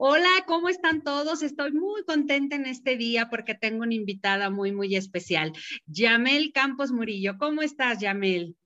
[0.00, 1.42] Hola, ¿cómo están todos?
[1.42, 5.52] Estoy muy contenta en este día porque tengo una invitada muy, muy especial.
[5.86, 7.36] Yamel Campos Murillo.
[7.36, 8.56] ¿Cómo estás, Yamel?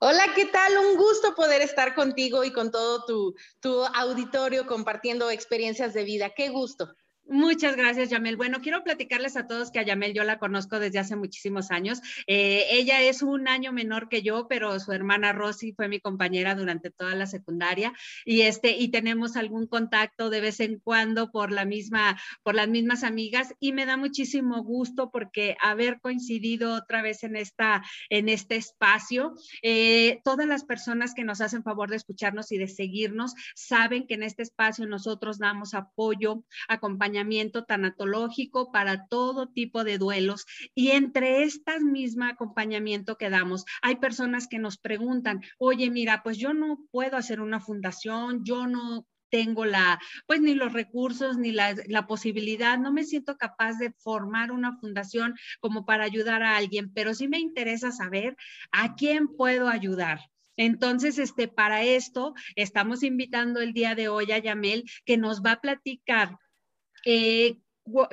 [0.00, 0.72] Hola, ¿qué tal?
[0.78, 6.30] Un gusto poder estar contigo y con todo tu, tu auditorio compartiendo experiencias de vida.
[6.34, 6.92] Qué gusto.
[7.28, 8.36] Muchas gracias, Yamel.
[8.36, 12.02] Bueno, quiero platicarles a todos que a Yamel yo la conozco desde hace muchísimos años.
[12.26, 16.54] Eh, ella es un año menor que yo, pero su hermana Rosy fue mi compañera
[16.56, 17.92] durante toda la secundaria
[18.24, 22.68] y este y tenemos algún contacto de vez en cuando por la misma por las
[22.68, 28.28] mismas amigas y me da muchísimo gusto porque haber coincidido otra vez en esta en
[28.28, 29.34] este espacio.
[29.62, 34.14] Eh, todas las personas que nos hacen favor de escucharnos y de seguirnos saben que
[34.14, 40.90] en este espacio nosotros damos apoyo, acompañamiento acompañamiento tanatológico para todo tipo de duelos y
[40.90, 46.52] entre estas mismas acompañamiento que damos, hay personas que nos preguntan, oye, mira, pues yo
[46.52, 51.74] no puedo hacer una fundación, yo no tengo la, pues ni los recursos ni la,
[51.86, 56.92] la, posibilidad, no me siento capaz de formar una fundación como para ayudar a alguien,
[56.92, 58.36] pero sí me interesa saber
[58.72, 60.20] a quién puedo ayudar.
[60.56, 65.52] Entonces, este, para esto, estamos invitando el día de hoy a Yamel, que nos va
[65.52, 66.36] a platicar
[67.04, 67.58] eh,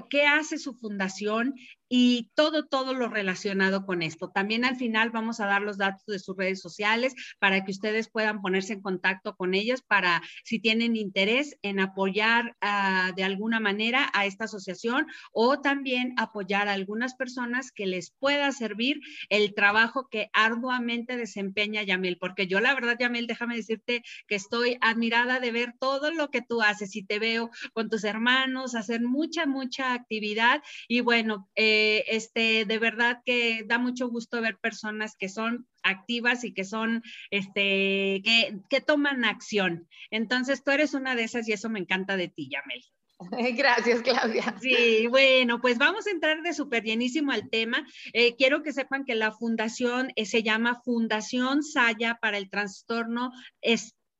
[0.09, 1.55] qué hace su fundación
[1.89, 4.29] y todo, todo lo relacionado con esto.
[4.29, 8.09] También al final vamos a dar los datos de sus redes sociales para que ustedes
[8.09, 13.59] puedan ponerse en contacto con ellos para si tienen interés en apoyar uh, de alguna
[13.59, 18.99] manera a esta asociación o también apoyar a algunas personas que les pueda servir
[19.29, 24.77] el trabajo que arduamente desempeña Yamel, porque yo la verdad, Yamel, déjame decirte que estoy
[24.81, 29.01] admirada de ver todo lo que tú haces y te veo con tus hermanos, hacer
[29.01, 35.15] mucha, mucha actividad y bueno, eh, este, de verdad que da mucho gusto ver personas
[35.17, 39.87] que son activas y que son, este, que, que toman acción.
[40.11, 42.83] Entonces, tú eres una de esas y eso me encanta de ti, Yamel.
[43.57, 44.55] Gracias, Claudia.
[44.61, 47.85] Sí, bueno, pues vamos a entrar de súper llenísimo al tema.
[48.13, 53.31] Eh, quiero que sepan que la fundación eh, se llama Fundación Saya para el Trastorno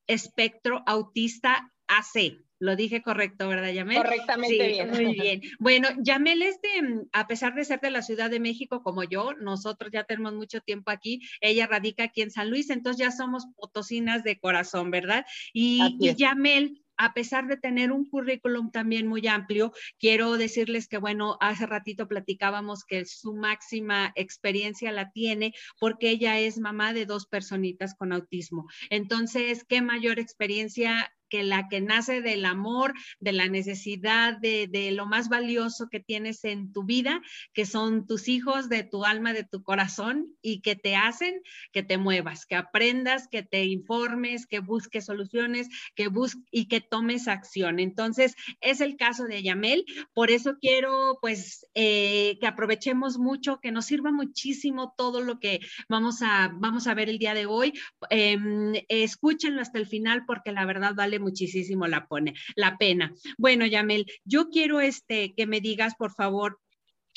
[0.06, 2.38] Espectro Autista AC.
[2.60, 3.96] Lo dije correcto, ¿verdad, Yamel?
[3.96, 4.90] Correctamente bien.
[4.90, 5.40] Muy bien.
[5.58, 9.32] Bueno, Yamel es de, a pesar de ser de la Ciudad de México como yo,
[9.32, 13.46] nosotros ya tenemos mucho tiempo aquí, ella radica aquí en San Luis, entonces ya somos
[13.56, 15.24] potosinas de corazón, ¿verdad?
[15.54, 20.98] Y, y Yamel a pesar de tener un currículum también muy amplio, quiero decirles que,
[20.98, 27.06] bueno, hace ratito platicábamos que su máxima experiencia la tiene porque ella es mamá de
[27.06, 28.66] dos personitas con autismo.
[28.90, 34.90] Entonces, ¿qué mayor experiencia que la que nace del amor, de la necesidad, de, de,
[34.90, 37.22] lo más valioso que tienes en tu vida,
[37.54, 41.40] que son tus hijos, de tu alma, de tu corazón, y que te hacen
[41.72, 46.80] que te muevas, que aprendas, que te informes, que busques soluciones, que busques y que
[46.80, 47.78] tomes acción.
[47.78, 49.84] Entonces, es el caso de Yamel.
[50.12, 55.60] Por eso quiero, pues, eh, que aprovechemos mucho, que nos sirva muchísimo todo lo que
[55.88, 57.72] vamos a, vamos a ver el día de hoy.
[58.10, 58.38] Eh,
[58.88, 63.14] escúchenlo hasta el final porque la verdad vale muchísimo la, pone, la pena.
[63.38, 66.58] Bueno, Yamel, yo quiero este, que me digas, por favor,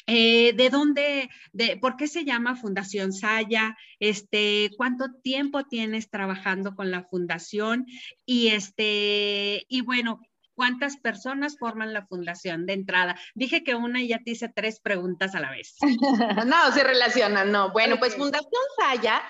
[0.05, 3.77] eh, ¿De dónde, de, por qué se llama Fundación Saya?
[3.99, 7.85] Este, ¿Cuánto tiempo tienes trabajando con la fundación?
[8.25, 10.19] Y, este, y bueno,
[10.55, 13.15] ¿cuántas personas forman la fundación de entrada?
[13.33, 15.77] Dije que una y ya te hice tres preguntas a la vez.
[16.47, 17.71] no, se relacionan, no.
[17.71, 19.23] Bueno, pues pues Fundación Saya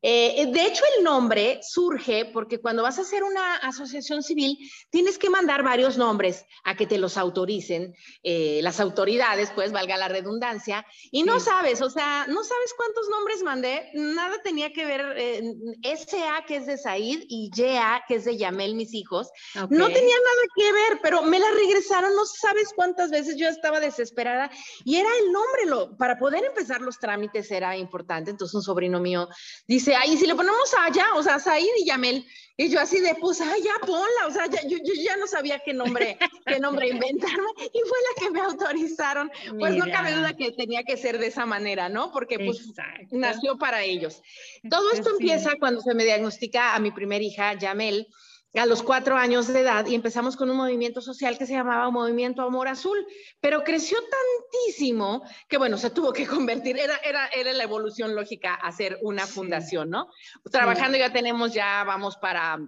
[0.00, 4.56] eh, de hecho, el nombre surge porque cuando vas a hacer una asociación civil,
[4.90, 9.96] tienes que mandar varios nombres a que te los autoricen eh, las autoridades, pues valga
[9.96, 11.46] la redundancia, y no sí.
[11.46, 15.42] sabes, o sea, no sabes cuántos nombres mandé, nada tenía que ver, eh,
[15.82, 19.76] SA que es de Said y YA que es de Yamel, mis hijos, okay.
[19.76, 23.80] no tenía nada que ver, pero me la regresaron, no sabes cuántas veces yo estaba
[23.80, 24.50] desesperada
[24.84, 29.00] y era el nombre, lo, para poder empezar los trámites era importante, entonces un sobrino
[29.00, 29.28] mío
[29.66, 32.26] dice, dice, ay, si le ponemos allá, o sea, Said y Yamel,
[32.56, 35.26] y yo así de, pues, ay, ya ponla, o sea, ya, yo, yo, ya no
[35.26, 39.86] sabía qué nombre, qué nombre inventarme, y fue la que me autorizaron, pues Mira.
[39.86, 42.12] no cabe duda que tenía que ser de esa manera, ¿no?
[42.12, 43.06] Porque pues Exacto.
[43.12, 44.22] nació para ellos.
[44.68, 45.16] Todo esto sí.
[45.20, 48.08] empieza cuando se me diagnostica a mi primer hija, Yamel,
[48.54, 51.90] a los cuatro años de edad y empezamos con un movimiento social que se llamaba
[51.90, 53.06] Movimiento Amor Azul,
[53.40, 58.54] pero creció tantísimo que, bueno, se tuvo que convertir, era, era, era la evolución lógica
[58.54, 60.08] hacer una fundación, ¿no?
[60.50, 62.58] Trabajando ya tenemos, ya vamos para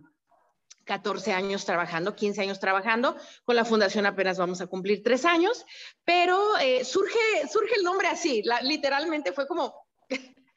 [0.85, 3.17] 14 años trabajando, 15 años trabajando.
[3.45, 5.65] Con la fundación apenas vamos a cumplir tres años,
[6.05, 7.19] pero eh, surge,
[7.51, 9.80] surge el nombre así, literalmente fue como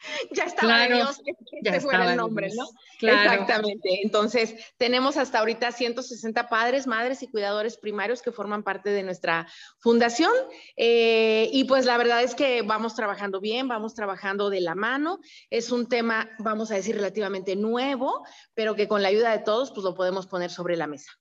[0.32, 2.68] ya estaba Dios que, ya fuera el nombre, ¿no?
[3.02, 4.02] Exactamente.
[4.04, 9.48] Entonces, tenemos hasta ahorita 160 padres, madres y cuidadores primarios que forman parte de nuestra
[9.80, 10.34] fundación.
[10.78, 15.20] Eh, y pues la verdad es que vamos trabajando bien, vamos trabajando de la mano.
[15.50, 19.72] Es un tema, vamos a decir, relativamente nuevo, pero que con la ayuda de todos,
[19.72, 21.12] pues lo podemos poner sobre la mesa.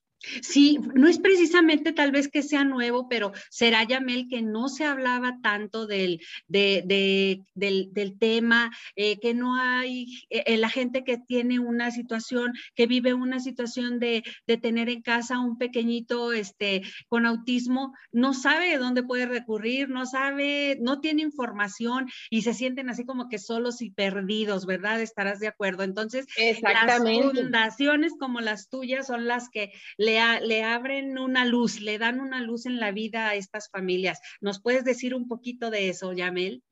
[0.42, 4.84] Sí, no es precisamente tal vez que sea nuevo, pero será Yamel que no se
[4.84, 11.90] hablaba tanto del, del, tema, eh, que no hay eh, la gente que tiene una
[11.90, 14.22] situación, que vive una situación de,
[14.62, 20.04] tener en casa un pequeñito este, con autismo, no sabe de dónde puede recurrir, no
[20.06, 25.00] sabe, no tiene información y se sienten así como que solos y perdidos, ¿verdad?
[25.00, 25.82] Estarás de acuerdo.
[25.82, 26.26] Entonces,
[26.62, 32.20] las fundaciones como las tuyas son las que le le, abren una luz, le dan
[32.20, 34.20] una luz en la vida a estas familias.
[34.40, 36.62] ¿Nos puedes decir un poquito de eso, Yamel?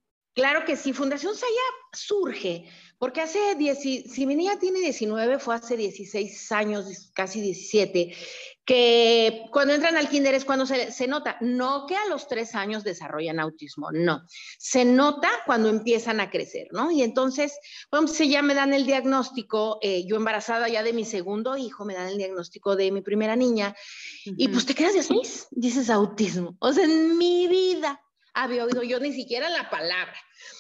[0.41, 2.65] Claro que sí, Fundación Saya surge
[2.97, 8.17] porque hace 10, si mi niña tiene 19, fue hace 16 años, casi 17,
[8.65, 12.85] que cuando entran al kinder es cuando se, nota, no que a los 3 años
[12.85, 14.23] desarrollan autismo, no,
[14.59, 16.91] se nota cuando empiezan a crecer, ¿no?
[16.91, 17.59] Y entonces,
[17.91, 21.85] bueno, si ya me dan el diagnóstico, eh, yo embarazada ya de mi segundo hijo,
[21.85, 23.77] me dan el diagnóstico de mi primera niña,
[24.25, 28.01] y pues te quedas de seis, dices autismo, o sea, en mi vida
[28.43, 30.15] había oído yo ni siquiera la palabra.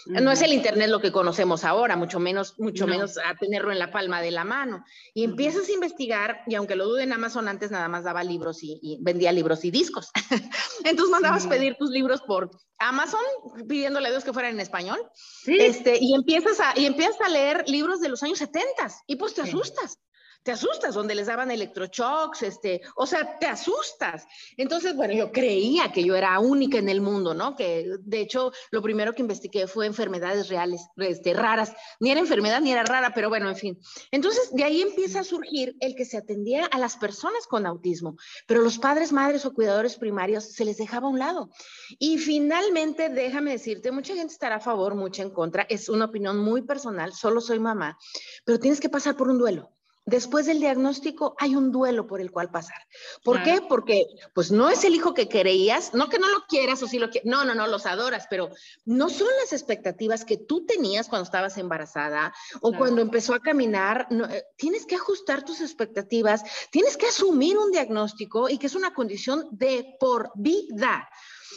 [0.06, 3.78] No es el Internet lo que conocemos ahora, mucho menos, mucho menos a tenerlo en
[3.78, 4.84] la palma de la mano.
[5.14, 8.98] Y empiezas a investigar, y aunque lo duden, Amazon antes nada más daba libros y,
[9.00, 10.10] vendía libros y discos.
[10.84, 13.20] Entonces mandabas pedir tus libros por Amazon,
[13.68, 15.00] pidiéndole a Dios que fueran en español.
[15.46, 18.68] Este, y, empiezas a, y empiezas a leer libros de los años 70
[19.06, 19.98] y pues te asustas
[20.42, 24.26] te asustas, donde les daban electroshocks, este, o sea, te asustas.
[24.56, 27.56] Entonces, bueno, yo creía que yo era única en el mundo, ¿no?
[27.56, 31.72] Que de hecho, lo primero que investigué fue enfermedades reales, este, raras.
[32.00, 33.78] Ni era enfermedad ni era rara, pero bueno, en fin.
[34.10, 38.16] Entonces, de ahí empieza a surgir el que se atendía a las personas con autismo,
[38.46, 41.50] pero los padres, madres o cuidadores primarios se les dejaba a un lado.
[41.98, 45.66] Y finalmente, déjame decirte, mucha gente estará a favor, mucha en contra.
[45.68, 47.98] Es una opinión muy personal, solo soy mamá,
[48.44, 49.70] pero tienes que pasar por un duelo
[50.04, 52.76] después del diagnóstico hay un duelo por el cual pasar.
[53.22, 53.60] ¿Por qué?
[53.68, 56.98] Porque pues no es el hijo que creías, no que no lo quieras o si
[56.98, 58.50] lo quieres, no, no, no, los adoras, pero
[58.84, 64.08] no son las expectativas que tú tenías cuando estabas embarazada o cuando empezó a caminar.
[64.10, 68.92] Eh, tienes que ajustar tus expectativas, tienes que asumir un diagnóstico y que es una
[68.94, 71.08] condición de por vida.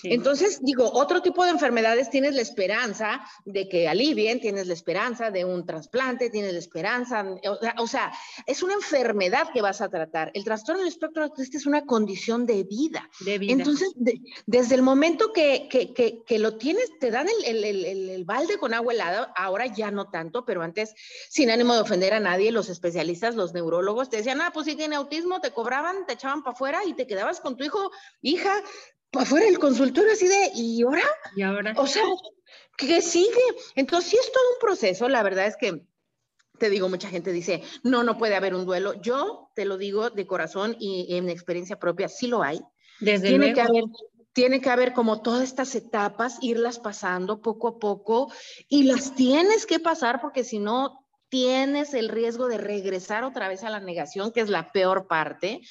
[0.04, 5.32] Entonces, digo, otro tipo de enfermedades tienes la esperanza de que alivien, tienes la esperanza
[5.32, 7.26] de un trasplante, tienes la esperanza,
[7.78, 8.12] o sea,
[8.46, 10.32] es una enfermedad que vas a tratar.
[10.34, 13.10] El trastorno del espectro autista es una condición de vida.
[13.20, 13.54] De vida.
[13.54, 13.94] Entonces,
[14.46, 18.58] desde el momento que, que, que, lo tienes, te dan el, el, el, el, balde
[18.58, 20.94] con agua helada, ahora ya no tanto, pero antes,
[21.30, 24.76] sin ánimo de ofender a nadie, los especialistas, los neurólogos te decían, ah, pues si
[24.76, 27.92] tiene autismo, te cobraban, te echaban para afuera y te quedabas con tu hijo,
[28.22, 28.54] hija,
[29.14, 31.04] afuera del consultorio así de, ¿y ahora?
[31.36, 31.74] ¿Y ahora?
[31.78, 32.04] O sea,
[32.78, 33.30] ¿qué sigue?
[33.76, 35.86] Entonces, sí es todo un proceso, la verdad es que
[36.60, 38.94] te digo, mucha gente dice, no, no puede haber un duelo.
[39.02, 42.62] Yo te lo digo de corazón y en experiencia propia, sí lo hay.
[43.00, 43.84] Desde tiene que haber
[44.34, 48.32] tiene que haber como todas estas etapas, irlas pasando poco a poco
[48.68, 51.03] y las tienes que pasar porque si no
[51.34, 55.62] tienes el riesgo de regresar otra vez a la negación, que es la peor parte.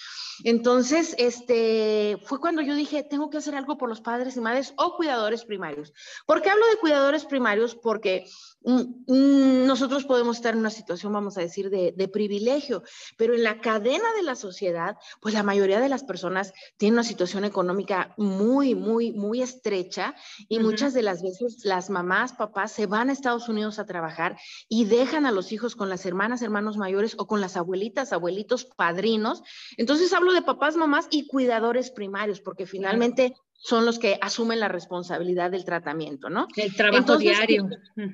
[0.43, 4.75] Entonces, este, fue cuando yo dije, tengo que hacer algo por los padres y madres
[4.77, 5.93] o cuidadores primarios.
[6.27, 7.77] ¿Por qué hablo de cuidadores primarios?
[7.77, 8.25] Porque
[8.65, 12.83] Mm, mm, nosotros podemos estar en una situación, vamos a decir, de, privilegio,
[13.17, 17.05] pero en la cadena de la sociedad, pues la mayoría de las personas tienen una
[17.05, 20.15] situación económica muy, muy, muy estrecha
[20.49, 24.37] y muchas de las veces las mamás, papás se van a Estados Unidos a trabajar
[24.69, 28.65] y dejan a los hijos con las hermanas, hermanos mayores o con las abuelitas, abuelitos,
[28.65, 29.43] padrinos.
[29.77, 34.67] Entonces hablo de papás, mamás y cuidadores primarios, porque finalmente son los que asumen la
[34.67, 36.49] responsabilidad del tratamiento, ¿no?
[36.57, 37.69] El trabajo diario.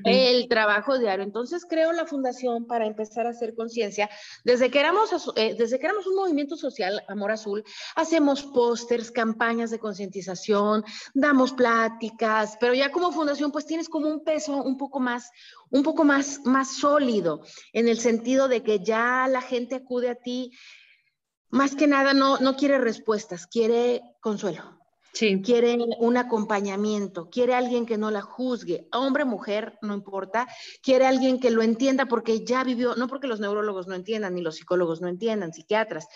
[0.05, 1.25] El trabajo diario.
[1.25, 4.11] Entonces creo la fundación para empezar a hacer conciencia.
[4.45, 7.64] Desde que éramos, eh, desde que éramos un movimiento social, Amor Azul,
[7.97, 14.23] hacemos pósters, campañas de concientización, damos pláticas, pero ya como fundación pues tienes como un
[14.23, 15.31] peso un poco más,
[15.71, 17.40] un poco más, más sólido,
[17.73, 20.52] en el sentido de que ya la gente acude a ti
[21.49, 24.77] más que nada no, no quiere respuestas, quiere consuelo.
[25.18, 30.46] Quiere un acompañamiento, quiere alguien que no la juzgue, hombre, mujer, no importa,
[30.80, 34.42] quiere alguien que lo entienda porque ya vivió, no porque los neurólogos no entiendan, ni
[34.42, 36.06] los psicólogos no entiendan, psiquiatras,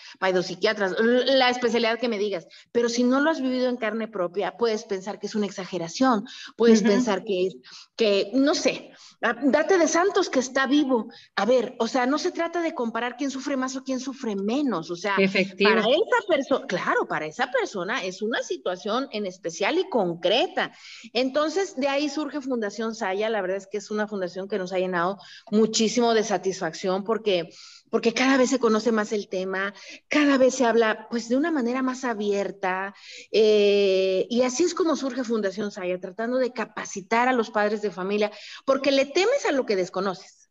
[0.44, 4.56] psiquiatras, la especialidad que me digas, pero si no lo has vivido en carne propia,
[4.56, 6.24] puedes pensar que es una exageración,
[6.56, 7.56] puedes pensar que es,
[7.96, 11.08] que, no sé, date de santos que está vivo.
[11.36, 14.36] A ver, o sea, no se trata de comparar quién sufre más o quién sufre
[14.36, 19.78] menos, o sea, para esa persona, claro, para esa persona es una situación en especial
[19.78, 20.72] y concreta.
[21.12, 23.28] Entonces, de ahí surge Fundación Saya.
[23.30, 25.18] La verdad es que es una fundación que nos ha llenado
[25.50, 27.50] muchísimo de satisfacción porque
[27.90, 29.74] porque cada vez se conoce más el tema,
[30.08, 32.94] cada vez se habla pues de una manera más abierta
[33.30, 37.90] eh, y así es como surge Fundación Saya, tratando de capacitar a los padres de
[37.90, 38.32] familia,
[38.64, 40.41] porque le temes a lo que desconoces.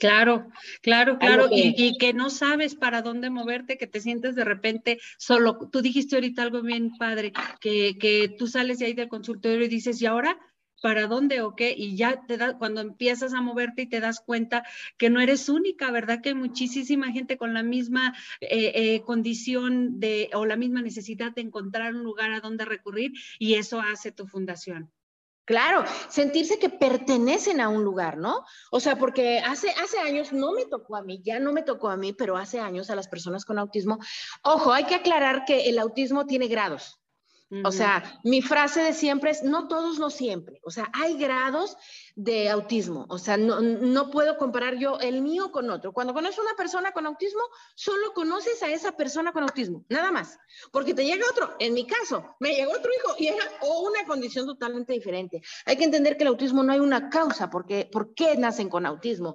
[0.00, 0.48] Claro,
[0.80, 5.68] claro, claro, y, que no sabes para dónde moverte, que te sientes de repente solo.
[5.70, 9.68] Tú dijiste ahorita algo bien padre, que, que tú sales de ahí del consultorio y
[9.68, 10.38] dices, ¿y ahora?
[10.80, 11.74] ¿Para dónde o qué?
[11.76, 14.64] Y ya te da, cuando empiezas a moverte y te das cuenta
[14.96, 16.22] que no eres única, ¿verdad?
[16.22, 21.32] Que hay muchísima gente con la misma eh, eh, condición de, o la misma necesidad
[21.32, 24.90] de encontrar un lugar a donde recurrir y eso hace tu fundación.
[25.50, 28.44] Claro, sentirse que pertenecen a un lugar, ¿no?
[28.70, 31.88] O sea, porque hace, hace años no me tocó a mí, ya no me tocó
[31.88, 33.98] a mí, pero hace años a las personas con autismo.
[34.44, 36.99] Ojo, hay que aclarar que el autismo tiene grados.
[37.64, 40.60] O sea, mi frase de siempre es, no todos, no siempre.
[40.62, 41.76] O sea, hay grados
[42.14, 43.06] de autismo.
[43.08, 45.92] O sea, no, no, puedo comparar yo el mío con otro.
[45.92, 47.40] Cuando conoces a una persona con autismo,
[47.74, 50.38] solo conoces a esa persona con autismo, nada más.
[50.70, 51.56] Porque te llega otro.
[51.58, 55.42] En mi caso, me llegó otro hijo y era o una condición totalmente diferente.
[55.66, 57.50] Hay que entender que el autismo no hay una causa.
[57.50, 59.34] Porque, ¿Por qué nacen con autismo?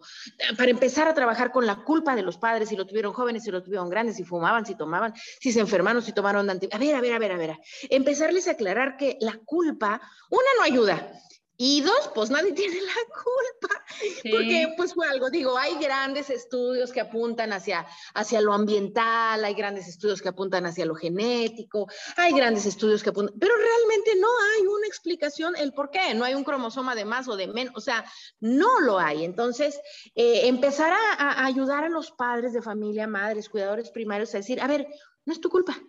[0.58, 3.52] Para empezar a trabajar con la culpa de los padres, si lo tuvieron jóvenes, si
[3.52, 6.70] lo tuvieron grandes, si fumaban, si tomaban, si se enfermaron, si tomaron anti...
[6.72, 7.58] A ver, a ver, a ver, a ver.
[8.06, 11.12] Empezarles a aclarar que la culpa, una no ayuda.
[11.58, 13.86] Y dos, pues nadie tiene la culpa,
[14.30, 19.54] porque pues fue algo, digo, hay grandes estudios que apuntan hacia, hacia lo ambiental, hay
[19.54, 24.28] grandes estudios que apuntan hacia lo genético, hay grandes estudios que apuntan, pero realmente no
[24.28, 27.74] hay una explicación el por qué, no hay un cromosoma de más o de menos,
[27.76, 28.04] o sea,
[28.42, 29.24] no lo hay.
[29.24, 29.80] Entonces,
[30.14, 34.68] eh, empezar a, ayudar a los padres de familia, madres, cuidadores primarios a decir, a
[34.68, 34.88] ver,
[35.26, 35.80] no es tu culpa.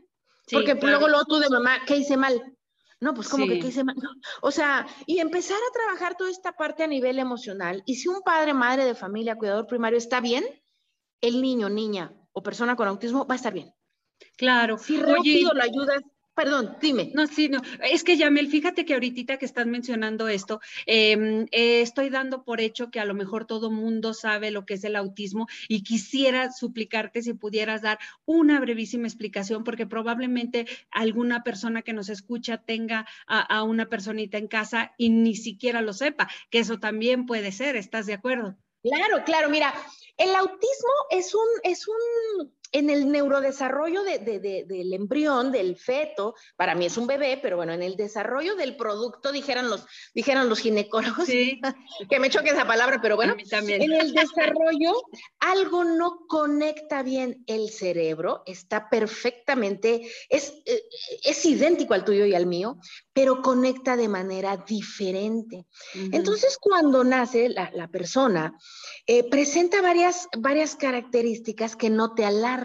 [0.50, 2.57] Porque luego, luego tú de mamá, ¿qué hice mal?
[3.00, 3.83] No, pues como que quise
[4.43, 7.83] O sea, y empezar a trabajar toda esta parte a nivel emocional.
[7.87, 10.45] Y si un padre, madre de familia, cuidador primario está bien,
[11.21, 13.73] el niño, niña o persona con autismo va a estar bien.
[14.37, 14.79] Claro.
[14.79, 16.03] Si rápido lo ayudas
[16.37, 17.11] Perdón, dime.
[17.14, 17.62] No, sí, no.
[17.90, 22.61] Es que Yamel, fíjate que ahorita que estás mencionando esto, em, eh, estoy dando por
[22.61, 26.52] hecho que a lo mejor todo mundo sabe lo que es el autismo y quisiera
[26.52, 33.07] suplicarte si pudieras dar una brevísima explicación, porque probablemente alguna persona que nos escucha tenga
[33.26, 37.50] a, a una personita en casa y ni siquiera lo sepa, que eso también puede
[37.50, 37.76] ser.
[37.76, 38.59] ¿Estás de acuerdo?
[38.83, 39.49] Claro, claro.
[39.49, 39.73] Mira,
[40.16, 46.87] el autismo es un, es un en el neurodesarrollo del embrión, del feto, para mí
[46.87, 51.27] es un bebé, pero bueno, en el desarrollo del producto, dijeran los, dijeran los ginecólogos,
[52.11, 53.83] que me choque esa palabra, pero bueno, también.
[53.83, 54.95] en el desarrollo
[55.41, 60.83] algo no conecta bien el cerebro, está perfectamente, es, eh,
[61.25, 62.79] es idéntico al tuyo y al mío,
[63.13, 65.67] pero conecta de manera diferente.
[66.13, 68.53] Entonces, cuando nace la, persona,
[69.07, 72.56] eh, presenta varias, varias características que no te alarman.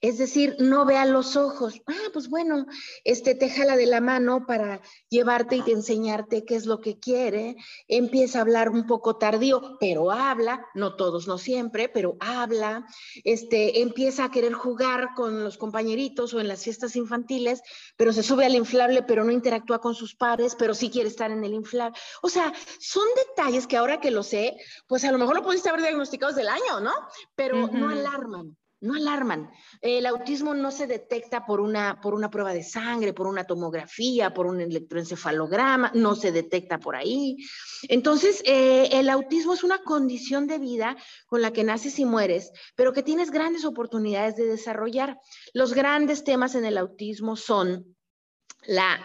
[0.00, 1.80] Es decir, no vea los ojos.
[1.86, 2.66] Ah, pues bueno,
[3.04, 6.98] este te jala de la mano para llevarte y te enseñarte qué es lo que
[6.98, 7.56] quiere.
[7.86, 12.86] Empieza a hablar un poco tardío, pero habla, no todos, no siempre, pero habla.
[13.24, 17.62] Este empieza a querer jugar con los compañeritos o en las fiestas infantiles,
[17.96, 21.30] pero se sube al inflable, pero no interactúa con sus pares, pero sí quiere estar
[21.30, 21.98] en el inflable.
[22.22, 25.68] O sea, son detalles que ahora que lo sé, pues a lo mejor lo pudiste
[25.68, 26.92] haber diagnosticado desde el año, ¿no?
[27.34, 29.50] Pero no alarman no alarman.
[29.80, 34.32] El autismo no se detecta por una, por una prueba de sangre, por una tomografía,
[34.32, 37.36] por un electroencefalograma, no se detecta por ahí.
[37.88, 40.96] Entonces, eh, el autismo es una condición de vida
[41.26, 45.18] con la que naces y mueres, pero que tienes grandes oportunidades de desarrollar.
[45.52, 47.96] Los grandes temas en el autismo son
[48.66, 48.98] la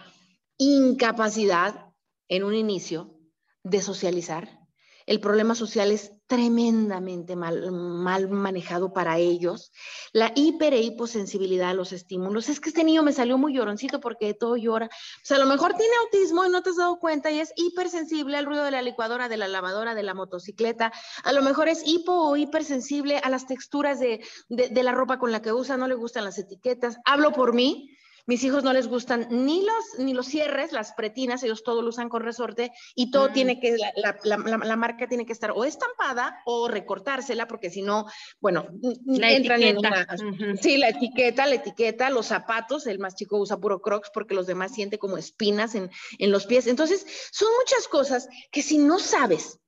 [0.58, 1.94] incapacidad
[2.28, 3.20] en un inicio
[3.64, 4.65] de socializar,
[5.06, 9.72] el problema social es tremendamente mal, mal, manejado para ellos.
[10.12, 12.50] La hiper e hiposensibilidad a los estímulos.
[12.50, 14.88] Es que este niño me salió muy lloroncito porque todo llora.
[14.88, 17.54] O sea, a lo mejor tiene autismo y no te has dado cuenta y es
[17.56, 20.92] hipersensible al ruido de la licuadora, de la lavadora, de la motocicleta.
[21.24, 25.20] A lo mejor es hipo o hipersensible a las texturas de, de, de la ropa
[25.20, 26.98] con la que usa, no le gustan las etiquetas.
[27.06, 31.44] Hablo por mí mis hijos no les gustan ni los, ni los cierres, las pretinas,
[31.44, 33.34] ellos todo lo usan con resorte y todo mm.
[33.34, 38.06] tiene que, la, la, marca tiene que estar o estampada o recortársela, porque si no,
[38.40, 38.68] bueno,
[39.08, 40.08] entran etiqueta.
[40.20, 44.36] en Sí, la etiqueta, la etiqueta, los zapatos, el más chico usa puro crocs porque
[44.36, 46.68] los demás sienten como espinas en, en los pies.
[46.68, 49.60] Entonces, son muchas cosas que si no sabes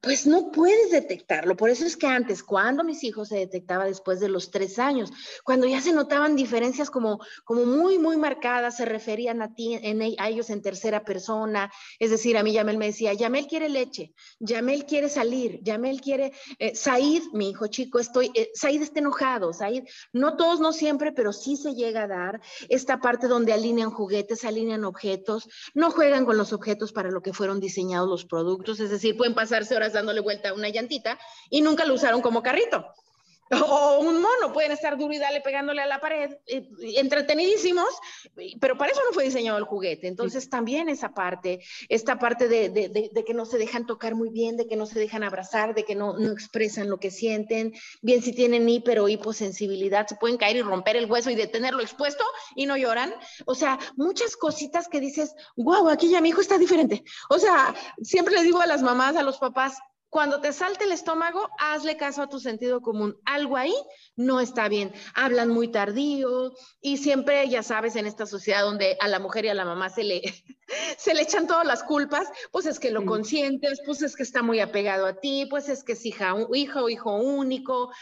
[0.00, 1.56] pues no puedes detectarlo.
[1.56, 5.12] Por eso es que antes, cuando mis hijos se detectaba después de los tres años,
[5.44, 10.00] cuando ya se notaban diferencias como, como muy, muy marcadas, se referían a, ti, en,
[10.18, 11.70] a ellos en tercera persona.
[11.98, 16.32] Es decir, a mí Yamel me decía, Yamel quiere leche, Yamel quiere salir, Yamel quiere,
[16.58, 21.12] eh, Said, mi hijo chico, estoy, eh, Said está enojado, Said, no todos, no siempre,
[21.12, 22.40] pero sí se llega a dar
[22.70, 27.34] esta parte donde alinean juguetes, alinean objetos, no juegan con los objetos para lo que
[27.34, 31.18] fueron diseñados los productos, es decir, pueden pasarse horas dándole vuelta a una llantita
[31.48, 32.86] y nunca lo usaron como carrito.
[33.52, 37.88] O un mono, pueden estar duro y dale pegándole a la pared, entretenidísimos,
[38.60, 40.06] pero para eso no fue diseñado el juguete.
[40.06, 44.56] Entonces también esa parte, esta parte de, de, que no se dejan tocar muy bien,
[44.56, 48.22] de que no se dejan abrazar, de que no, no expresan lo que sienten, bien
[48.22, 52.24] si tienen hiper o hiposensibilidad, se pueden caer y romper el hueso y detenerlo expuesto
[52.54, 53.12] y no lloran.
[53.46, 57.02] O sea, muchas cositas que dices, wow, aquí ya mi hijo está diferente.
[57.28, 59.76] O sea, siempre les digo a las mamás, a los papás,
[60.10, 63.16] cuando te salte el estómago, hazle caso a tu sentido común.
[63.24, 63.74] Algo ahí
[64.16, 64.92] no está bien.
[65.14, 69.48] Hablan muy tardío y siempre, ya sabes, en esta sociedad donde a la mujer y
[69.48, 70.22] a la mamá se le,
[70.98, 74.42] se le echan todas las culpas, pues es que lo consientes, pues es que está
[74.42, 77.92] muy apegado a ti, pues es que es hija, o hijo único,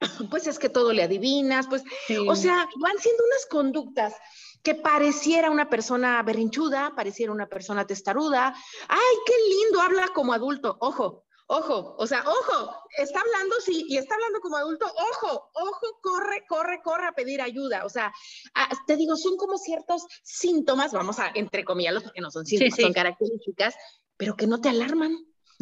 [0.30, 1.82] pues es que todo le adivinas, pues,
[2.26, 4.14] o sea, van siendo unas conductas
[4.62, 8.54] que pareciera una persona berrinchuda, pareciera una persona testaruda.
[8.88, 10.76] Ay, qué lindo, habla como adulto.
[10.80, 15.98] Ojo, Ojo, o sea, ojo, está hablando, sí, y está hablando como adulto, ojo, ojo,
[16.02, 17.86] corre, corre, corre a pedir ayuda.
[17.86, 18.12] O sea,
[18.54, 22.92] ah, te digo, son como ciertos síntomas, vamos a entrecomillarlos porque no son síntomas, son
[22.92, 23.74] características,
[24.18, 25.16] pero que no te alarman.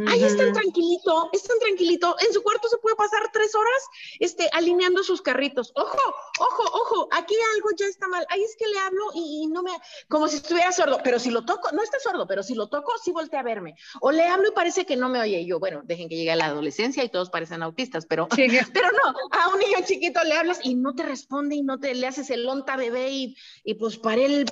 [0.06, 2.16] Ahí están tranquilito, están tranquilito.
[2.26, 3.82] En su cuarto se puede pasar tres horas
[4.20, 5.72] este, alineando sus carritos.
[5.74, 5.98] Ojo,
[6.38, 8.26] ojo, ojo, aquí algo ya está mal.
[8.28, 9.70] Ahí es que le hablo y, no me,
[10.08, 12.92] como si estuviera sordo, pero si lo toco, no está sordo, pero si lo toco,
[13.02, 13.74] sí voltea a verme.
[14.02, 15.46] O le hablo y parece que no me oye.
[15.46, 19.48] yo, bueno, dejen que llegue la adolescencia y todos parecen autistas, pero, pero no, a
[19.48, 22.44] un niño chiquito le hablas y no te responde y no te le haces el
[22.44, 24.44] lonta bebé y, y pues para él,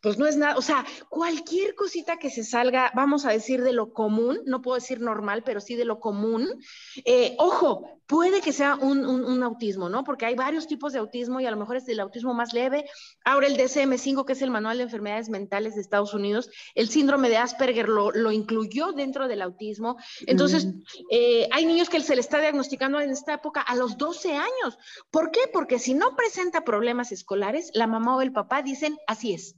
[0.00, 0.56] pues no es nada.
[0.56, 4.76] O sea, cualquier cosita que se salga, vamos a decir, de lo común, no puedo
[4.76, 6.48] decir decir normal, pero sí de lo común.
[7.04, 10.04] Eh, ojo, puede que sea un, un, autismo, ¿no?
[10.04, 12.84] Porque hay varios tipos de autismo y a lo mejor es el autismo más leve.
[13.24, 17.28] Ahora el DSM-5, que es el Manual de Enfermedades Mentales de Estados Unidos, el síndrome
[17.28, 19.96] de Asperger lo, lo incluyó dentro del autismo.
[20.26, 20.82] Entonces, mm.
[21.10, 24.78] eh, hay niños que se le está diagnosticando en esta época a los 12 años.
[25.10, 25.40] ¿Por qué?
[25.52, 29.56] Porque si no presenta problemas escolares, la mamá o el papá dicen, así es.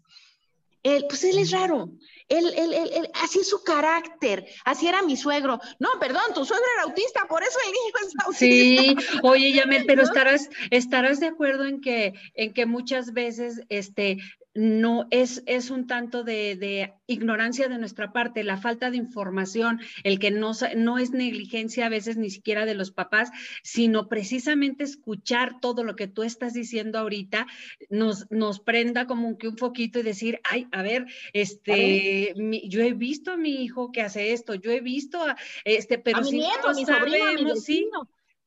[0.83, 1.91] Él, pues él es raro.
[2.29, 5.59] Él, él, él, así es su carácter, así era mi suegro.
[5.79, 8.39] No, perdón, tu suegro era autista, por eso el niño es autista.
[8.39, 14.19] Sí, oye, Yamel, pero estarás, estarás de acuerdo en que, en que muchas veces este,
[14.59, 20.19] no es, es un tanto de, ignorancia de nuestra parte, la falta de información, el
[20.19, 23.31] que no, no es negligencia a veces ni siquiera de los papás,
[23.63, 27.47] sino precisamente escuchar todo lo que tú estás diciendo ahorita,
[27.89, 32.95] nos, nos prenda como que un foquito y decir, ay, a ver, este, yo he
[32.95, 36.49] visto a mi hijo que hace esto, yo he visto, a, este, pero si no
[36.75, 37.89] mi sabemos, sí,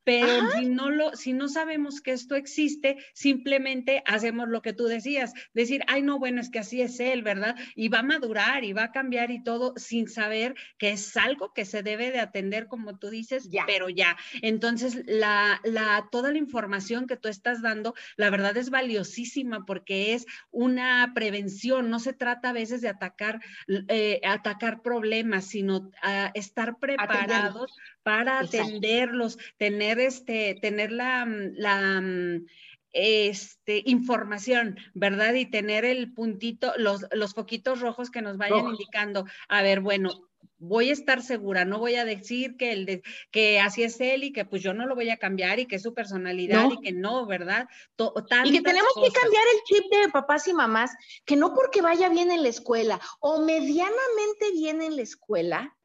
[0.03, 4.85] pero si no, lo, si no sabemos que esto existe, simplemente hacemos lo que tú
[4.85, 7.55] decías, decir, ay, no, bueno, es que así es él, ¿verdad?
[7.75, 11.53] Y va a madurar y va a cambiar y todo sin saber que es algo
[11.53, 14.17] que se debe de atender, como tú dices, pero ya.
[14.41, 20.13] Entonces, la, la, toda la información que tú estás dando, la verdad es valiosísima porque
[20.13, 23.39] es una prevención, no se trata a veces de atacar,
[23.87, 32.01] eh, atacar problemas, sino a estar preparados para atenderlos, tener este, tener la, mm, la
[32.01, 32.45] mm,
[32.93, 35.33] este, información, ¿verdad?
[35.33, 40.29] Y tener el puntito, los, los foquitos rojos que nos vayan indicando, a ver, bueno,
[40.57, 44.23] voy a estar segura, no voy a decir que, el de, que así es él
[44.23, 46.79] y que pues yo no lo voy a cambiar y que es su personalidad y
[46.81, 47.67] que no, ¿verdad?
[47.97, 50.91] y que tenemos que cambiar el chip de papás y mamás,
[51.25, 55.77] que no porque vaya bien en la escuela o medianamente bien en la escuela,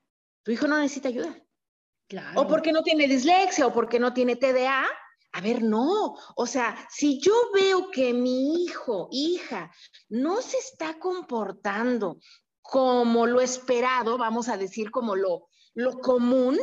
[0.43, 1.46] tu hijo no necesita ayuda.
[2.37, 4.87] O porque no tiene dislexia o porque no tiene TDA.
[5.33, 6.17] A ver, no.
[6.35, 9.71] O sea, si yo veo que mi hijo, hija,
[10.09, 12.19] no se está comportando
[12.63, 16.59] como lo esperado, vamos a decir como lo, lo común,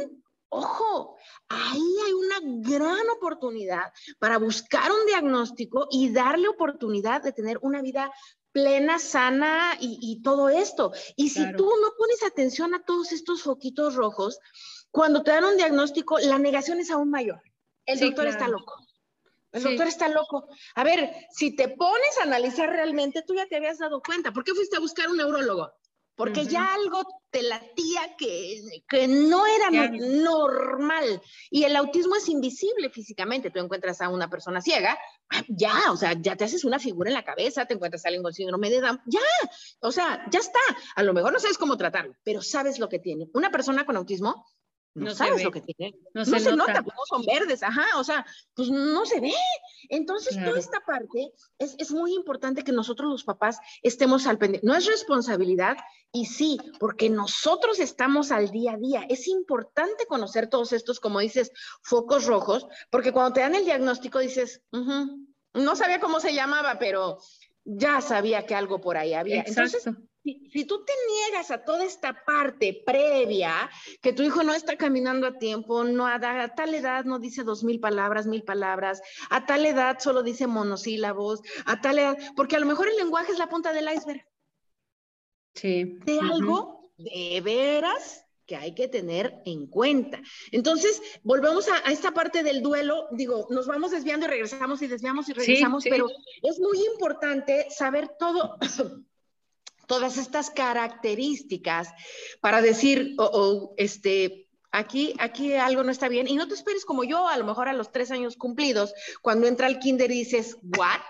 [0.50, 1.18] ojo,
[1.50, 7.82] ahí hay una gran oportunidad para buscar un diagnóstico y darle oportunidad de tener una
[7.82, 8.12] vida
[8.52, 10.92] plena, sana y, todo esto.
[11.16, 14.40] Y si tú no pones atención a todos estos foquitos rojos,
[14.94, 17.42] cuando te dan un diagnóstico, la negación es aún mayor.
[17.84, 18.76] El doctor está loco.
[19.52, 20.48] El doctor está loco.
[20.76, 24.32] A ver, si te pones a analizar realmente, tú ya te habías dado cuenta.
[24.32, 25.74] ¿Por qué fuiste a buscar un neurólogo?
[26.16, 27.02] porque ya algo
[27.32, 31.22] te latía que, que no era normal.
[31.50, 33.50] Y el autismo es invisible físicamente.
[33.50, 34.98] Tú encuentras a una persona ciega,
[35.48, 38.24] ya, o sea, ya te haces una figura en la cabeza, te encuentras a alguien
[38.24, 39.20] con síndrome de Down, ya,
[39.80, 40.60] o sea, ya está.
[40.96, 43.28] A lo mejor no sabes cómo tratarlo, pero sabes lo que tiene.
[43.34, 44.46] Una persona con autismo
[44.96, 45.96] no, sabes lo que tiene.
[46.14, 49.34] No, se, nota, pues no son verdes, ajá, o sea, pues no se ve.
[49.90, 54.68] Entonces, toda esta parte es, es, muy importante que nosotros los papás estemos al pendiente.
[54.68, 55.78] No es responsabilidad,
[56.12, 59.06] y sí, porque nosotros estamos al día a día.
[59.10, 61.52] Es importante conocer todos estos, como dices,
[61.82, 67.18] focos rojos, porque cuando te dan el diagnóstico dices, no sabía cómo se llamaba, pero
[67.66, 69.44] ya sabía que algo por ahí había.
[69.46, 69.86] Entonces,
[70.24, 73.70] si, tú te niegas a toda esta parte previa,
[74.02, 76.20] que tu hijo no está caminando a tiempo, no a,
[76.56, 81.42] tal edad no dice dos mil palabras, mil palabras, a tal edad solo dice monosílabos,
[81.66, 84.26] a tal edad, porque a lo mejor el lenguaje es la punta del iceberg.
[85.56, 85.98] Sí.
[86.06, 90.22] De algo de veras que hay que tener en cuenta.
[90.52, 95.30] Entonces, volvemos a, esta parte del duelo, digo, nos vamos desviando y regresamos y desviamos
[95.30, 96.10] y regresamos, pero
[96.42, 98.58] es muy importante saber todo
[99.88, 101.90] todas estas características
[102.42, 106.28] para decir, o este, aquí, aquí algo no está bien.
[106.28, 109.48] Y no te esperes como yo, a lo mejor a los tres años cumplidos, cuando
[109.48, 111.02] entra al kinder y dices, ¿what?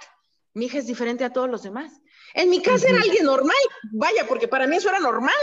[0.53, 1.91] Mi hija es diferente a todos los demás.
[2.35, 3.55] En mi casa era alguien normal,
[3.91, 5.33] vaya, porque para mí eso era normal.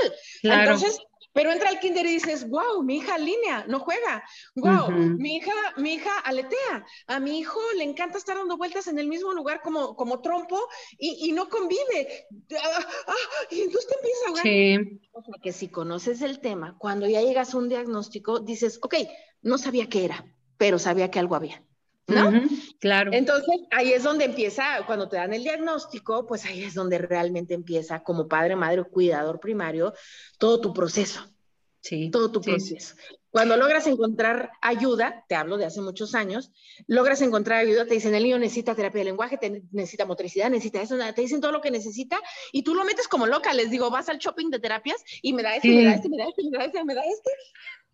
[0.42, 1.00] Entonces,
[1.32, 4.24] pero entra al kinder y dices, wow, mi hija línea, no juega.
[4.56, 6.84] Wow, mi hija, mi hija aletea.
[7.06, 10.58] A mi hijo le encanta estar dando vueltas en el mismo lugar como, como trompo
[10.98, 12.26] y, no convive.
[12.60, 15.00] Ah, ah, y entonces te empieza a Sí.
[15.12, 18.94] O sea, que si conoces el tema, cuando ya llegas a un diagnóstico, dices, ok,
[19.42, 20.24] no sabía qué era,
[20.56, 21.62] pero sabía que algo había.
[22.06, 22.42] ¿no?
[22.80, 23.12] claro.
[23.12, 27.54] Entonces, ahí es donde empieza, cuando te dan el diagnóstico, pues ahí es donde realmente
[27.54, 29.94] empieza como padre, madre o cuidador primario,
[30.38, 31.24] todo tu proceso.
[31.80, 32.10] Sí.
[32.10, 32.94] Todo tu proceso.
[33.30, 36.50] Cuando logras encontrar ayuda, te hablo de hace muchos años,
[36.88, 39.38] logras encontrar ayuda, te dicen el niño necesita terapia de lenguaje,
[39.70, 42.20] necesita motricidad, necesita eso, te dicen todo lo que necesita
[42.52, 45.44] y tú lo metes como loca, les digo, vas al shopping de terapias y me
[45.44, 47.30] da este, me da este, me da este, me da este, me da este,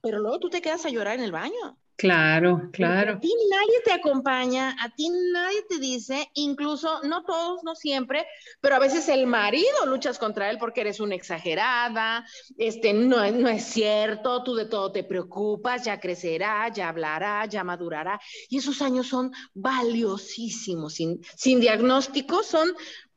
[0.00, 1.78] pero luego tú te quedas a llorar en el baño.
[1.96, 3.14] Claro, claro.
[3.14, 8.26] A ti nadie te acompaña, a ti nadie te dice, incluso no todos, no siempre,
[8.60, 12.26] pero a veces el marido luchas contra él porque eres una exagerada,
[12.58, 17.64] este, no, no es cierto, tú de todo te preocupas, ya crecerá, ya hablará, ya
[17.64, 22.74] madurará, y esos años son valiosísimos, sin, sin diagnóstico son,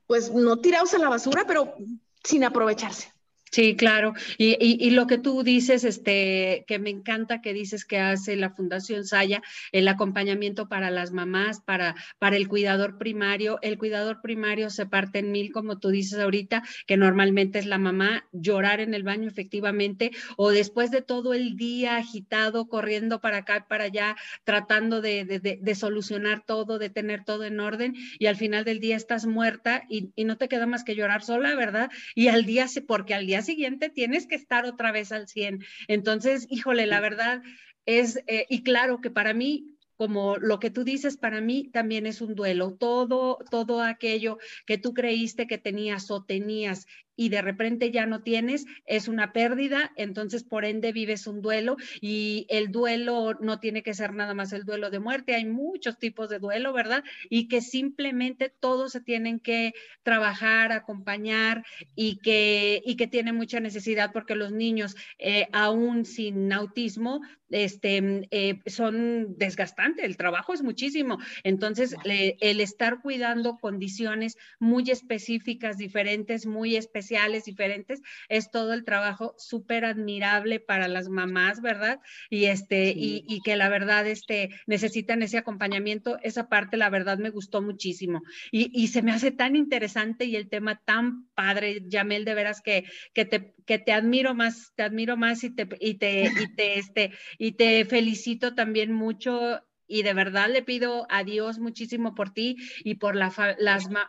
[0.08, 1.76] pues, no tirados a la basura, pero
[2.24, 3.12] sin aprovecharse.
[3.52, 4.14] Sí, claro.
[4.38, 8.52] Y, y, lo que tú dices, este, que me encanta que dices que hace la
[8.52, 13.58] Fundación Saya, el acompañamiento para las mamás, para, para el cuidador primario.
[13.62, 17.80] El cuidador primario se parte en mil, como tú dices ahorita, que normalmente es la
[17.80, 23.38] mamá, llorar en el baño efectivamente, o después de todo el día agitado, corriendo para
[23.38, 28.28] acá para allá, tratando de, de, de, solucionar todo, de tener todo en orden, y
[28.28, 31.56] al final del día estás muerta y, y no te queda más que llorar sola,
[31.56, 31.90] ¿verdad?
[32.16, 35.64] Y al día, porque al día siguiente tienes que estar otra vez al 100.
[35.88, 37.42] Entonces, híjole, la verdad
[37.86, 42.06] es, eh, y claro que para mí como lo que tú dices, para mí también
[42.06, 42.72] es un duelo.
[42.72, 46.88] Todo, todo aquello que tú creíste que tenías o tenías
[47.20, 51.76] y de repente ya no tienes, es una pérdida, entonces por ende vives un duelo
[52.00, 56.00] y el duelo no tiene que ser nada más el duelo de muerte, hay muchos
[56.00, 57.04] tipos de duelo, ¿verdad?
[57.30, 63.60] Y que simplemente todos se tienen que trabajar, acompañar y que, y que tiene mucha
[63.60, 70.62] necesidad porque los niños, eh, aún sin autismo, este, eh, son desgastantes, el trabajo es
[70.62, 71.18] muchísimo.
[71.44, 77.09] Entonces, el estar cuidando condiciones muy específicas, diferentes, muy específicas,
[77.46, 82.00] diferentes, es todo el trabajo súper admirable para las mamás, ¿verdad?
[82.30, 87.18] Y este, y, y, que la verdad, este, necesitan ese acompañamiento, esa parte, la verdad,
[87.18, 88.22] me gustó muchísimo.
[88.52, 92.62] Y, y se me hace tan interesante y el tema tan padre, Yamel, de veras
[92.62, 96.56] que, que, te, que te admiro más, te admiro más y te, y te, y
[96.56, 102.16] te, este, y te felicito también mucho y de verdad le pido a Dios muchísimo
[102.16, 103.36] por ti y por las,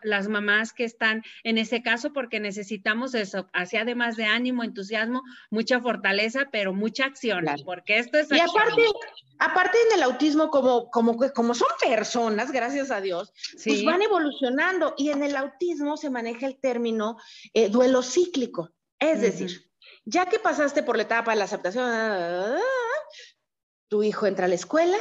[0.03, 5.23] las mamás que están en ese caso, porque necesitamos eso, así además de ánimo, entusiasmo,
[5.51, 8.31] mucha fortaleza, pero mucha acción, porque esto es...
[8.31, 8.83] Y aparte,
[9.39, 13.33] aparte en el autismo, como, como, como son personas, gracias a Dios,
[13.65, 17.17] pues van evolucionando y en el autismo se maneja el término
[17.55, 19.71] eh, duelo cíclico, es decir,
[20.05, 21.91] ya que pasaste por la etapa de la aceptación,
[23.89, 24.99] tu hijo entra a la escuela,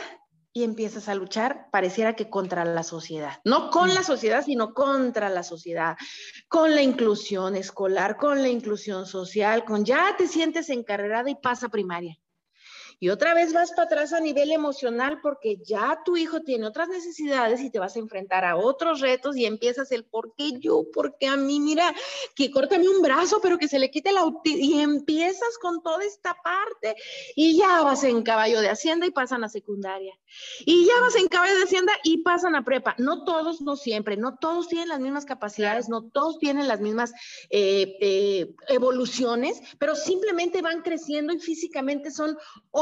[0.53, 5.29] y empiezas a luchar, pareciera que contra la sociedad, no con la sociedad, sino contra
[5.29, 5.95] la sociedad,
[6.47, 11.69] con la inclusión escolar, con la inclusión social, con ya te sientes encarregada y pasa
[11.69, 12.17] primaria
[12.99, 16.89] y otra vez vas para atrás a nivel emocional porque ya tu hijo tiene otras
[16.89, 20.83] necesidades y te vas a enfrentar a otros retos y empiezas el por qué yo,
[20.93, 21.93] por qué a mí, mira,
[22.35, 26.35] que córtame un brazo, pero que se le quite la y empiezas con toda esta
[26.43, 26.95] parte
[27.35, 30.13] y ya vas en caballo de hacienda y pasan a secundaria.
[30.65, 32.95] Y ya vas en caballo de hacienda y pasan a prepa.
[32.97, 37.13] No todos, no siempre, no todos tienen las mismas capacidades, no todos tienen las mismas
[37.49, 42.37] eh, eh, evoluciones, pero simplemente van creciendo y físicamente son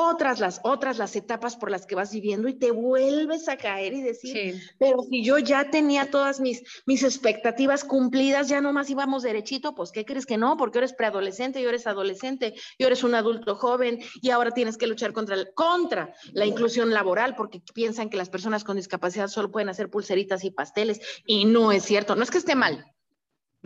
[0.08, 3.94] otras las otras las etapas por las que vas viviendo y te vuelves a caer
[3.94, 9.24] y decir, pero si yo ya tenía todas mis, mis expectativas cumplidas, ya nomás íbamos
[9.24, 10.58] derechito, pues ¿qué crees que no?
[10.58, 14.88] Porque eres preadolescente, y eres adolescente, y eres un adulto joven y ahora tienes que
[14.88, 19.70] luchar contra, contra la inclusión laboral porque piensan que las personas con discapacidad solo pueden
[19.70, 22.86] hacer pulseritas y pasteles y no es cierto, no es que esté mal,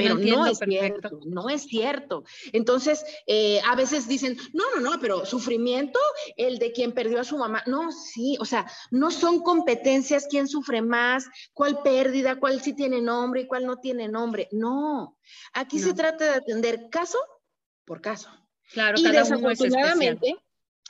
[0.02, 2.24] pero no, es cierto, no es cierto.
[2.52, 6.00] Entonces, eh, a veces dicen, no, no, no, pero sufrimiento,
[6.38, 7.64] el de quien perdió a su mamá.
[7.66, 13.02] No, sí, o sea, no son competencias quién sufre más, cuál pérdida, cuál sí tiene
[13.02, 14.48] nombre y cuál no tiene nombre.
[14.52, 15.18] No,
[15.54, 17.18] aquí se trata de atender caso
[17.86, 18.30] por caso.
[18.72, 20.38] Claro, y desafortunadamente,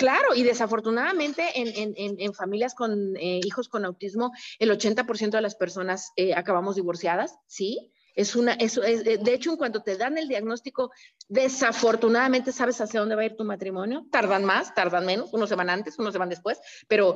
[0.01, 6.11] Claro, y desafortunadamente en, familias con eh, hijos con autismo, el 80% de las personas
[6.15, 7.91] eh, acabamos divorciadas, ¿sí?
[8.15, 10.91] Es una, eso es, de hecho, en cuanto te dan el diagnóstico,
[11.29, 14.05] desafortunadamente sabes hacia dónde va a ir tu matrimonio.
[14.11, 17.15] Tardan más, tardan menos, unos se van antes, unos se van después, pero,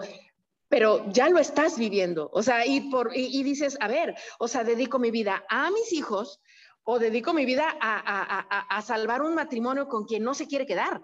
[0.70, 2.30] pero ya lo estás viviendo.
[2.34, 5.92] O sea, y, por, y, dices, a ver, o sea, dedico mi vida a mis
[5.94, 6.40] hijos
[6.84, 11.02] o dedico mi vida a, salvar un matrimonio con quien no se quiere quedar.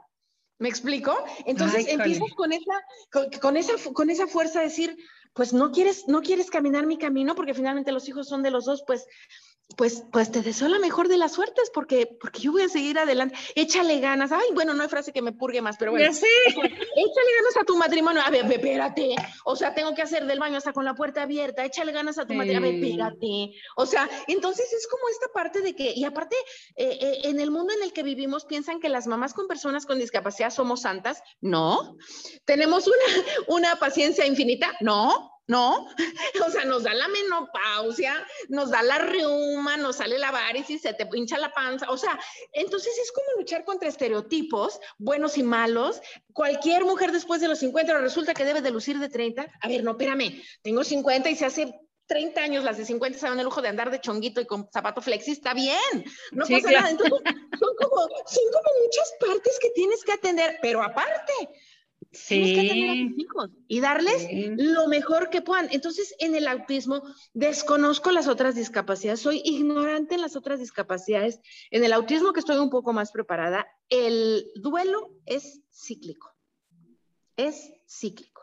[0.59, 1.17] ¿Me explico?
[1.45, 4.95] Entonces empiezas con esa, con, esa, con esa fuerza de decir,
[5.33, 8.65] pues no quieres, no quieres caminar mi camino porque finalmente los hijos son de los
[8.65, 9.07] dos, pues
[9.75, 12.97] pues, pues te deseo la mejor de las suertes porque, porque yo voy a seguir
[12.99, 13.35] adelante.
[13.55, 14.31] Échale ganas.
[14.31, 16.05] Ay, bueno, no hay frase que me purgue más, pero bueno.
[16.05, 16.27] Ya sé.
[16.45, 18.21] Échale ganas a tu matrimonio.
[18.25, 19.15] A ver, espérate.
[19.45, 21.65] O sea, tengo que hacer del baño hasta con la puerta abierta.
[21.65, 22.69] Échale ganas a tu matrimonio.
[22.69, 23.53] A ver, espérate.
[23.75, 26.35] O sea, entonces es como esta parte de que, y aparte,
[26.75, 29.85] eh, eh, en el mundo en el que vivimos piensan que las mamás con personas
[29.85, 31.21] con discapacidad somos santas.
[31.39, 31.97] No.
[32.45, 34.75] Tenemos una, una paciencia infinita.
[34.81, 35.30] No.
[35.51, 35.89] ¿No?
[36.47, 40.93] O sea, nos da la menopausia, nos da la reuma, nos sale la varicis, se
[40.93, 41.91] te pincha la panza.
[41.91, 42.17] O sea,
[42.53, 46.01] entonces es como luchar contra estereotipos, buenos y malos.
[46.33, 49.45] Cualquier mujer después de los 50 resulta que debe de lucir de 30.
[49.61, 51.73] A ver, no, espérame, tengo 50 y se hace
[52.07, 54.69] 30 años, las de 50 se dan el lujo de andar de chonguito y con
[54.71, 56.89] zapato flexi, está bien, no pasa nada.
[56.89, 57.19] Entonces,
[57.59, 61.33] son como, son como muchas partes que tienes que atender, pero aparte,
[62.27, 65.69] Tienes que a tus hijos y darles lo mejor que puedan.
[65.71, 71.39] Entonces, en el autismo desconozco las otras discapacidades, soy ignorante en las otras discapacidades.
[71.69, 76.35] En el autismo, que estoy un poco más preparada, el duelo es cíclico.
[77.37, 78.41] Es cíclico.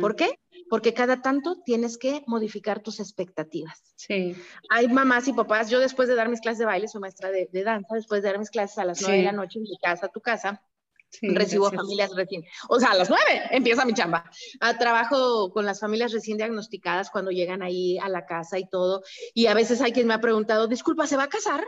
[0.00, 0.40] ¿Por qué?
[0.68, 3.80] Porque cada tanto tienes que modificar tus expectativas.
[3.94, 4.34] Sí.
[4.70, 7.48] Hay mamás y papás, yo después de dar mis clases de baile, soy maestra de,
[7.62, 10.06] danza, después de dar mis clases a las nueve de la noche en mi casa,
[10.06, 10.62] a tu casa,
[11.20, 14.30] Recibo familias recién, o sea, a las nueve empieza mi chamba.
[14.60, 19.02] Ah, trabajo con las familias recién diagnosticadas cuando llegan ahí a la casa y todo.
[19.34, 21.64] Y a veces hay quien me ha preguntado, disculpa, ¿se va a casar?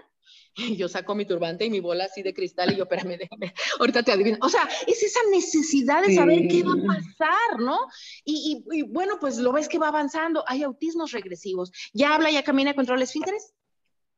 [0.57, 3.53] Y yo saco mi turbante y mi bola así de cristal y yo, espérame, déjame,
[3.81, 4.39] ahorita te adivino.
[4.41, 7.79] O sea, es esa necesidad de saber qué va a pasar, ¿no?
[8.25, 10.45] Y, y, bueno, pues lo ves que va avanzando.
[10.47, 11.73] Hay autismos regresivos.
[11.93, 13.53] Ya habla, ya camina, controla esfínteres.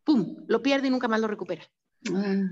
[0.04, 0.44] ¡Pum!
[0.46, 1.68] Lo pierde y nunca más lo recupera.
[2.14, 2.44] Ah.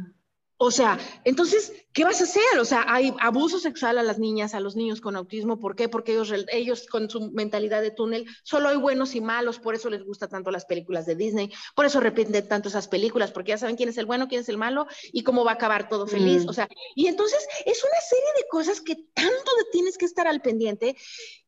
[0.57, 2.59] O sea, entonces, ¿qué vas a hacer?
[2.61, 5.59] O sea, hay abuso sexual a las niñas, a los niños con autismo.
[5.59, 5.89] ¿Por qué?
[5.89, 9.91] Porque ellos, ellos con su mentalidad de túnel, solo hay buenos y malos, por eso
[9.91, 13.59] les gustan tanto las películas de Disney, por eso repiten tanto esas películas, porque ya
[13.59, 16.07] saben quién es el bueno, quién es el malo y cómo va a acabar todo
[16.07, 16.45] feliz.
[16.45, 16.49] Mm.
[16.49, 20.41] O sea, y entonces es una serie de cosas que tanto tienes que estar al
[20.41, 20.97] pendiente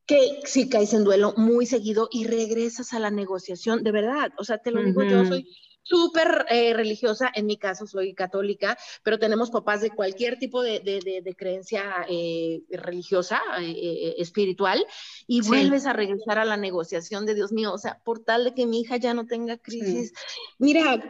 [0.05, 4.43] que si caes en duelo muy seguido y regresas a la negociación, de verdad, o
[4.43, 5.47] sea, te lo digo, yo soy
[5.87, 10.79] súper eh, religiosa, en mi caso soy católica, pero tenemos papás de cualquier tipo de,
[10.79, 14.85] de, creencia eh, religiosa, eh, espiritual,
[15.27, 18.53] y vuelves a regresar a la negociación de Dios mío, o sea, por tal de
[18.53, 20.13] que mi hija ya no tenga crisis.
[20.57, 21.01] Mira,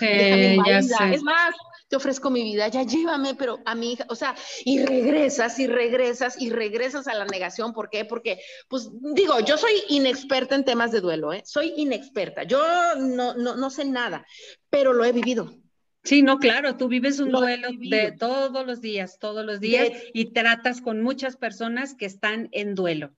[0.00, 1.54] es más,
[1.90, 5.66] te ofrezco mi vida, ya llévame, pero a mi hija, o sea, y regresas y
[5.66, 7.72] regresas y regresas a la negación.
[7.72, 8.04] ¿Por qué?
[8.04, 11.42] Porque, pues digo, yo soy inexperta en temas de duelo, ¿eh?
[11.44, 12.62] Soy inexperta, yo
[12.96, 14.19] no, no, no sé nada,
[14.68, 15.56] pero lo he vivido.
[16.02, 20.32] Sí, no, claro, tú vives un duelo de todos los días, todos los días, y
[20.32, 23.12] tratas con muchas personas que están en duelo.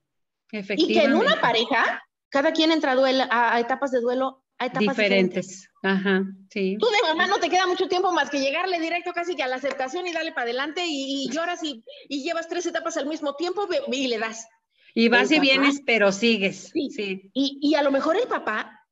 [0.51, 0.93] Efectivamente.
[0.93, 4.43] Y que en una pareja, cada quien entra a, a etapas de duelo
[4.79, 5.69] diferentes.
[5.81, 6.77] Ajá, sí.
[6.79, 9.47] Tú de mamá no te queda mucho tiempo más que llegarle directo casi que a
[9.47, 13.67] la aceptación y darle para adelante y, lloras y, llevas tres etapas al mismo tiempo
[13.91, 14.47] y le das.
[14.95, 16.71] Y vas y vienes, pero sigues.
[16.71, 17.31] Sí.
[17.33, 18.82] Y, a lo mejor el papá,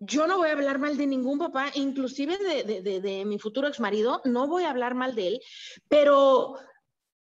[0.00, 3.68] yo no voy a hablar mal de ningún papá, inclusive de, de, de, mi futuro
[3.68, 5.40] ex marido, no voy a hablar mal de él,
[5.88, 6.54] pero,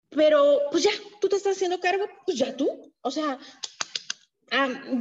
[0.09, 2.93] pero pues ya, tú te estás haciendo cargo, pues ya tú.
[3.01, 3.37] O sea,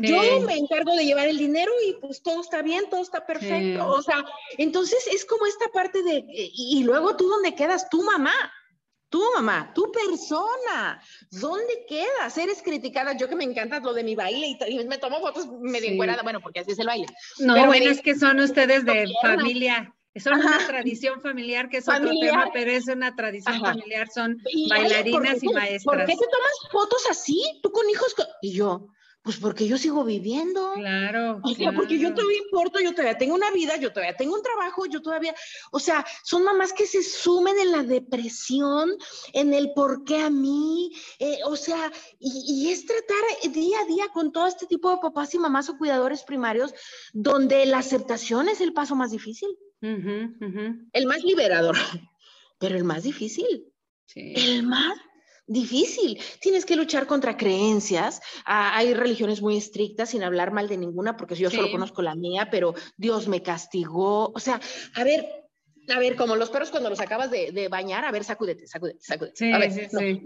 [0.00, 3.86] yo me encargo de llevar el dinero y pues todo está bien, todo está perfecto.
[3.86, 4.24] O sea,
[4.58, 8.34] entonces es como esta parte de, y, luego tú dónde quedas, tu mamá,
[9.08, 12.36] tu mamá, tu persona, ¿dónde quedas?
[12.36, 15.90] Eres criticada, yo que me encanta lo de mi baile y, me tomo fotos medio
[15.90, 15.96] sí.
[15.96, 17.06] bueno, porque así es el baile.
[17.38, 19.94] No, bueno, es que son ustedes de familia.
[20.16, 24.36] Son una tradición familiar que es otro tema, pero es una tradición familiar, son
[24.68, 25.84] bailarinas y maestras.
[25.84, 27.40] ¿Por qué te tomas fotos así?
[27.62, 28.14] Tú con hijos.
[28.42, 28.88] Y yo,
[29.28, 30.72] pues porque yo sigo viviendo.
[30.72, 31.38] Claro.
[31.42, 34.42] O sea, porque yo todavía importo, yo todavía tengo una vida, yo todavía tengo un
[34.42, 35.34] trabajo, yo todavía,
[35.70, 38.96] o sea, son mamás que se sumen en la depresión,
[39.34, 44.08] en el por qué a mí, eh, o sea, y, es tratar día a día
[44.14, 46.72] con todo este tipo de papás y mamás o cuidadores primarios,
[47.12, 49.50] donde la aceptación es el paso más difícil.
[49.82, 51.76] El más liberador,
[52.58, 53.66] pero el más difícil.
[54.06, 54.32] Sí.
[54.34, 54.96] El más
[55.48, 56.20] difícil.
[56.40, 58.20] Tienes que luchar contra creencias.
[58.44, 62.14] Ah, hay religiones muy estrictas, sin hablar mal de ninguna, porque yo solo conozco la
[62.14, 64.30] mía, pero Dios me castigó.
[64.34, 64.60] O sea,
[64.94, 65.48] a ver,
[65.88, 69.52] a ver, como los perros cuando los acabas de, bañar, a ver, sacúdete, sacúdete, sacúdete.
[69.52, 69.72] a ver,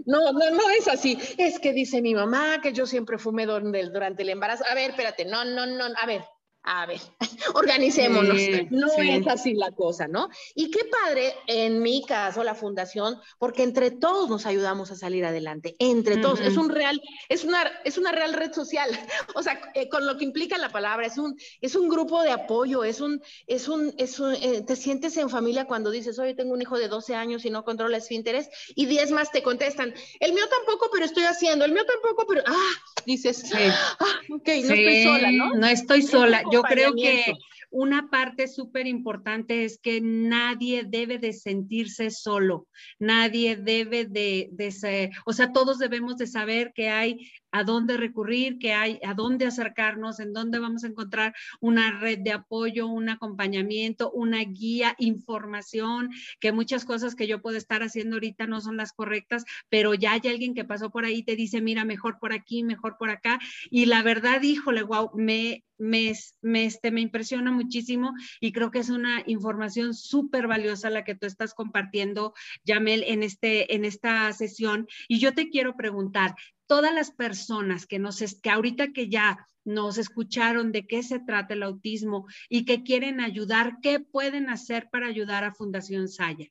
[0.05, 1.17] no, no, no, es así.
[1.37, 4.65] Es que dice mi mamá que yo siempre fumé durante el embarazo.
[4.69, 6.23] A ver, espérate, no, no, no, a ver,
[6.63, 7.01] a ver,
[7.55, 8.37] organicémonos.
[8.71, 10.29] no es así la cosa, ¿no?
[10.55, 15.25] Y qué padre, en mi caso, la fundación, porque entre todos nos ayudamos a salir
[15.25, 16.39] adelante, entre todos.
[16.39, 18.89] Es un real, es una, es una real red social.
[19.35, 22.31] O sea, eh, con lo que implica la palabra, es un, es un grupo de
[22.31, 26.35] apoyo, es un, es un, es un eh, te sientes en familia cuando dices, oye,
[26.35, 29.93] tengo un hijo de 12 años y no controla esfínteres, y 10 más te contestan,
[30.19, 32.71] el mío tampoco, pero estoy haciendo, el mío tampoco, pero, ah,
[33.05, 35.53] dices, ah, ok, no estoy sola, ¿no?
[35.55, 36.43] No estoy sola.
[36.51, 37.33] Yo creo que
[37.73, 42.67] una parte súper importante es que nadie debe de sentirse solo,
[42.99, 47.97] nadie debe de, de ser, o sea, todos debemos de saber que hay a dónde
[47.97, 52.87] recurrir, que hay, a dónde acercarnos, en dónde vamos a encontrar una red de apoyo,
[52.87, 58.59] un acompañamiento, una guía, información, que muchas cosas que yo puedo estar haciendo ahorita no
[58.59, 61.85] son las correctas, pero ya hay alguien que pasó por ahí y te dice, mira,
[61.85, 63.39] mejor por aquí, mejor por acá.
[63.69, 68.79] Y la verdad, híjole, wow, me, me, me, este, me impresiona muchísimo y creo que
[68.79, 74.31] es una información súper valiosa la que tú estás compartiendo, Yamel, en, este, en esta
[74.33, 74.87] sesión.
[75.07, 76.35] Y yo te quiero preguntar,
[76.73, 81.53] todas las personas que nos, que ahorita que ya nos escucharon de qué se trata
[81.53, 86.47] el autismo y que quieren ayudar, ¿qué pueden hacer para ayudar a Fundación Saya?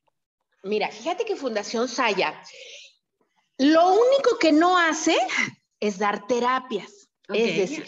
[0.63, 2.41] Mira, fíjate que Fundación Saya,
[3.57, 5.17] lo único que no hace
[5.81, 7.09] es dar terapias.
[7.27, 7.85] Es decir,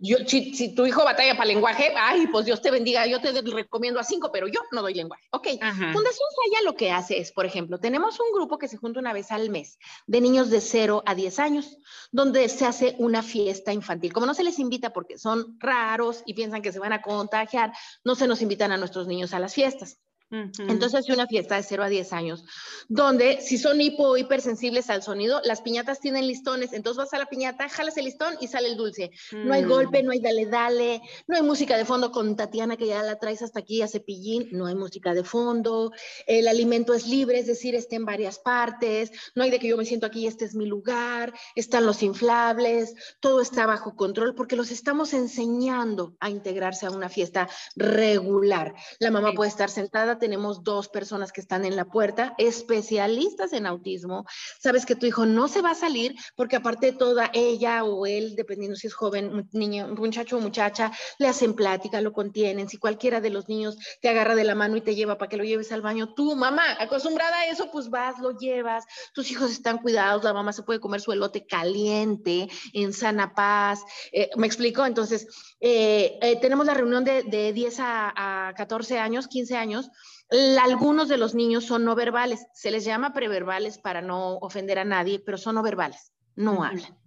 [0.00, 4.00] yo, si, tu hijo batalla para lenguaje, ay, pues Dios te bendiga, yo te recomiendo
[4.00, 5.26] a cinco, pero yo no doy lenguaje.
[5.30, 9.00] Ok, Fundación Saya lo que hace es, por ejemplo, tenemos un grupo que se junta
[9.00, 11.78] una vez al mes de niños de 0 a 10 años,
[12.10, 14.12] donde se hace una fiesta infantil.
[14.12, 17.72] Como no se les invita porque son raros y piensan que se van a contagiar,
[18.04, 19.98] no se nos invitan a nuestros niños a las fiestas.
[20.30, 22.44] Entonces hace una fiesta de 0 a 10 años,
[22.88, 27.18] donde si son hipo o hipersensibles al sonido, las piñatas tienen listones, entonces vas a
[27.18, 29.10] la piñata, jalas el listón y sale el dulce.
[29.32, 32.86] No hay golpe, no hay dale dale, no hay música de fondo con Tatiana que
[32.86, 35.92] ya la traes hasta aquí a cepillín, no hay música de fondo,
[36.26, 39.76] el alimento es libre, es decir, está en varias partes, no hay de que yo
[39.76, 44.34] me siento aquí y este es mi lugar, están los inflables, todo está bajo control
[44.34, 48.74] porque los estamos enseñando a integrarse a una fiesta regular.
[48.98, 53.66] La mamá puede estar sentada tenemos dos personas que están en la puerta, especialistas en
[53.66, 54.24] autismo.
[54.60, 58.34] Sabes que tu hijo no se va a salir porque aparte toda ella o él,
[58.36, 62.68] dependiendo si es joven, niño, muchacho o muchacha, le hacen plática, lo contienen.
[62.68, 65.36] Si cualquiera de los niños te agarra de la mano y te lleva para que
[65.36, 68.84] lo lleves al baño, tú, mamá, acostumbrada a eso, pues vas, lo llevas.
[69.14, 73.82] Tus hijos están cuidados, la mamá se puede comer su elote caliente, en sana paz.
[74.12, 74.84] Eh, ¿Me explico?
[74.84, 75.26] Entonces,
[75.60, 79.90] eh, eh, tenemos la reunión de, de 10 a, a 14 años, 15 años
[80.30, 84.84] algunos de los niños son no verbales, se les llama preverbales para no ofender a
[84.84, 86.98] nadie, pero son no verbales, no hablan.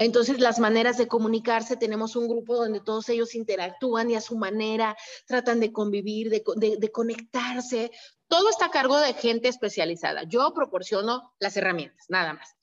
[0.00, 4.36] Entonces, las maneras de comunicarse, tenemos un grupo donde todos ellos interactúan y a su
[4.36, 4.96] manera
[5.26, 7.92] tratan de convivir, de, de, conectarse.
[8.26, 10.24] Todo está a cargo de gente especializada.
[10.24, 12.56] Yo proporciono las herramientas, nada más.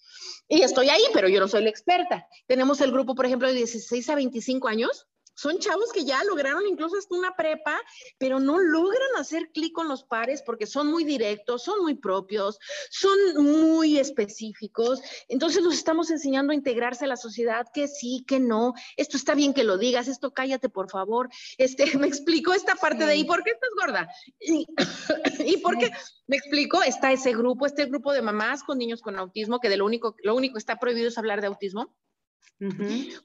[0.50, 2.28] Y estoy ahí, pero yo no soy la experta.
[2.45, 5.08] Tenemos el grupo, por ejemplo, de 16 a 25 años,
[5.38, 7.80] son chavos que ya lograron incluso hasta una prepa,
[8.18, 12.58] pero no logran hacer clic con los pares porque son muy directos, son muy propios,
[12.90, 15.00] son muy específicos.
[15.28, 19.36] Entonces los estamos enseñando a integrarse a la sociedad, que sí, que no, esto está
[19.36, 21.30] bien que lo digas, esto cállate por favor.
[21.60, 24.10] Este, me explico esta parte de, ¿y por qué estás gorda?
[24.40, 24.66] ¿Y,
[25.46, 25.92] ¿y por qué?
[26.26, 29.78] Me explico, está ese grupo, este grupo de mamás con niños con autismo, que de
[29.78, 31.96] lo único, lo único que está prohibido es hablar de autismo.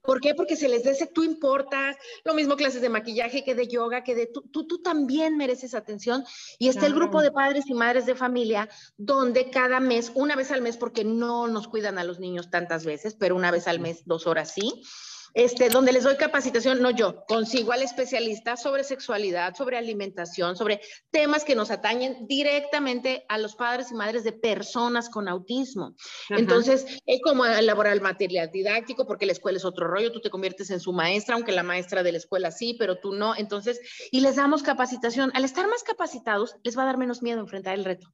[0.03, 0.35] ¿Por qué?
[0.35, 4.15] Porque se les dice tú importas, lo mismo clases de maquillaje que de yoga, que
[4.15, 6.25] de tú, tú, tú también mereces atención.
[6.59, 10.51] Y está el grupo de padres y madres de familia, donde cada mes, una vez
[10.51, 13.81] al mes, porque no nos cuidan a los niños tantas veces, pero una vez al
[13.81, 14.83] mes, dos horas sí
[15.35, 20.81] este, donde les doy capacitación, no yo, consigo al especialista sobre sexualidad, sobre alimentación, sobre
[21.11, 25.95] temas que nos atañen directamente a los padres y madres de personas con autismo.
[26.31, 30.31] Entonces, es como elaborar el material didáctico, porque la escuela es otro rollo, tú te
[30.31, 33.35] conviertes en su maestra, aunque la maestra de la escuela sí, pero tú no.
[33.37, 33.81] Entonces,
[34.11, 35.31] y les damos capacitación.
[35.35, 38.13] Al estar más capacitados, les va a dar menos miedo enfrentar el reto.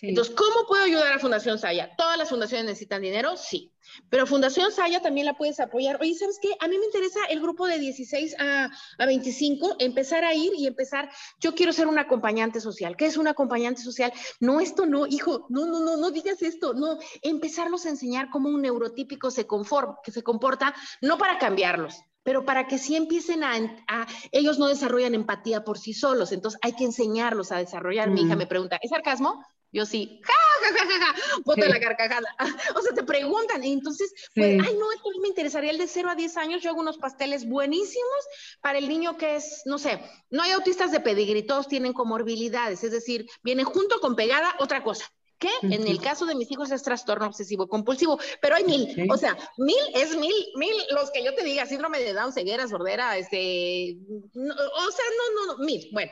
[0.00, 1.94] Entonces, ¿cómo puedo ayudar a Fundación Saya?
[1.96, 3.36] ¿Todas las fundaciones necesitan dinero?
[3.36, 3.72] Sí.
[4.10, 5.98] Pero Fundación Saya también la puedes apoyar.
[6.00, 6.54] Oye, ¿sabes qué?
[6.60, 10.66] A mí me interesa el grupo de 16 a, a 25, empezar a ir y
[10.66, 11.10] empezar.
[11.40, 12.96] Yo quiero ser un acompañante social.
[12.96, 14.12] ¿Qué es un acompañante social?
[14.40, 16.74] No, esto no, hijo, no, no, no, no digas esto.
[16.74, 21.96] No, empezarlos a enseñar cómo un neurotípico se, conforma, que se comporta, no para cambiarlos,
[22.28, 23.54] pero para que sí empiecen a,
[23.88, 28.10] a, ellos no desarrollan empatía por sí solos, entonces hay que enseñarlos a desarrollar.
[28.10, 28.38] Mi hija mm.
[28.38, 29.42] me pregunta, ¿es sarcasmo?
[29.72, 32.28] Yo sí, ja, ja, ja, ja, bota la carcajada.
[32.76, 36.10] O sea, te preguntan, y entonces, pues, ay, no, esto me interesaría el de 0
[36.10, 36.62] a 10 años.
[36.62, 38.26] Yo hago unos pasteles buenísimos
[38.60, 39.98] para el niño que es, no sé,
[40.28, 44.84] no hay autistas de pedigrí, todos tienen comorbilidades, es decir, viene junto con pegada otra
[44.84, 45.10] cosa.
[45.38, 49.16] Que en el caso de mis hijos es trastorno obsesivo compulsivo, pero hay mil, o
[49.16, 53.16] sea, mil es mil, mil, los que yo te diga, síndrome de Down, ceguera, sordera,
[53.16, 53.96] este,
[54.34, 56.10] o sea, no, no, no, mil, bueno,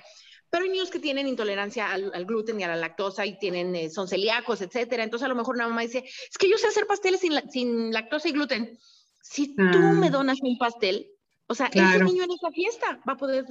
[0.50, 3.90] pero hay niños que tienen intolerancia al, gluten y a la lactosa y tienen, eh,
[3.90, 5.02] son celíacos, etcétera.
[5.02, 8.28] Entonces a lo mejor una mamá dice, es que yo sé hacer pasteles sin, lactosa
[8.28, 8.78] y gluten.
[9.22, 9.92] Si tú ah.
[9.92, 11.10] me donas un pastel,
[11.48, 13.44] o sea, ese niño en esa fiesta va a poder.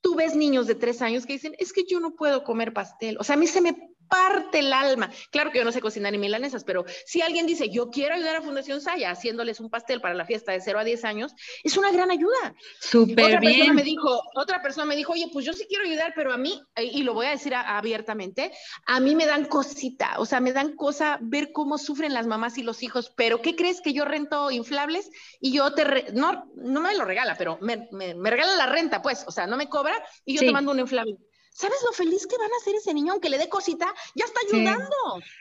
[0.00, 3.16] Tú ves niños de tres años que dicen, es que yo no puedo comer pastel.
[3.18, 5.10] O sea, a mí se me parte el alma.
[5.30, 8.36] Claro que yo no sé cocinar ni milanesas, pero si alguien dice, yo quiero ayudar
[8.36, 11.76] a Fundación Saya haciéndoles un pastel para la fiesta de 0 a 10 años, es
[11.76, 12.54] una gran ayuda.
[12.80, 13.54] Súper otra bien.
[13.54, 16.36] Persona me dijo, otra persona me dijo, oye, pues yo sí quiero ayudar, pero a
[16.36, 18.52] mí, y lo voy a decir abiertamente,
[18.86, 22.58] a mí me dan cosita, o sea, me dan cosa ver cómo sufren las mamás
[22.58, 26.80] y los hijos, pero ¿qué crees que yo rento inflables y yo te, no, no
[26.80, 29.94] me lo regala, pero me, me, regala la renta, pues, o sea, no me cobra
[30.24, 31.16] y yo te mando un inflable.
[31.54, 33.94] ¿Sabes lo feliz que van a hacer ese niño aunque le dé cosita?
[34.16, 34.96] Ya está ayudando.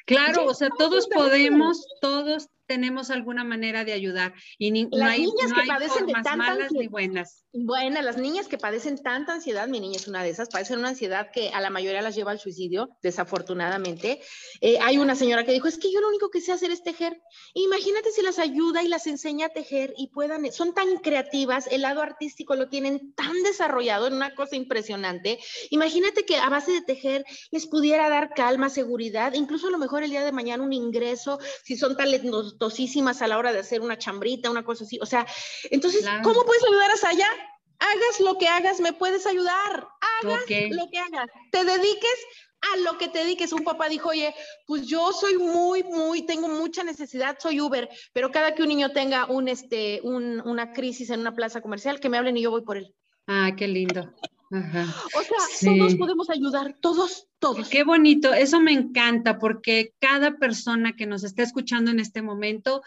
[0.06, 5.22] Claro, o sea, todos podemos, todos tenemos alguna manera de ayudar y ni, no hay,
[5.22, 7.44] niñas que padecen de tantas malas ni buenas.
[7.56, 10.90] Bueno, las niñas que padecen tanta ansiedad, mi niña es una de esas, padecen una
[10.90, 14.22] ansiedad que a la mayoría las lleva al suicidio, desafortunadamente.
[14.60, 16.82] Eh, hay una señora que dijo, es que yo lo único que sé hacer es
[16.82, 17.22] tejer.
[17.54, 21.84] Imagínate si las ayuda y las enseña a tejer y puedan, son tan creativas, el
[21.84, 25.38] lado artístico lo tienen tan desarrollado en una cosa impresionante.
[25.70, 30.04] Imagínate que a base de tejer les pudiera dar calma, seguridad, incluso a lo mejor
[30.04, 31.96] el día de mañana un ingreso, si son
[33.22, 35.00] a la hora de hacer una chambrita, una cosa así.
[35.02, 35.26] O sea,
[35.70, 37.28] entonces, ¿cómo puedes ayudar a Saya?
[37.84, 39.88] hagas lo que hagas, me puedes ayudar.
[40.22, 42.28] hagas lo que hagas, te dediques
[42.74, 43.52] a lo que te dediques.
[43.52, 44.34] Un papá dijo, oye,
[44.66, 48.92] pues yo soy muy, muy, tengo mucha necesidad, soy Uber, pero cada que un niño
[48.92, 52.52] tenga un, este, un, una crisis en una plaza comercial, que me hablen y yo
[52.52, 52.94] voy por él.
[53.28, 54.14] Ah, qué lindo.
[54.54, 57.70] O sea, todos podemos ayudar, todos, todos.
[57.70, 62.84] Qué bonito, eso me encanta porque cada persona que nos está escuchando en este momento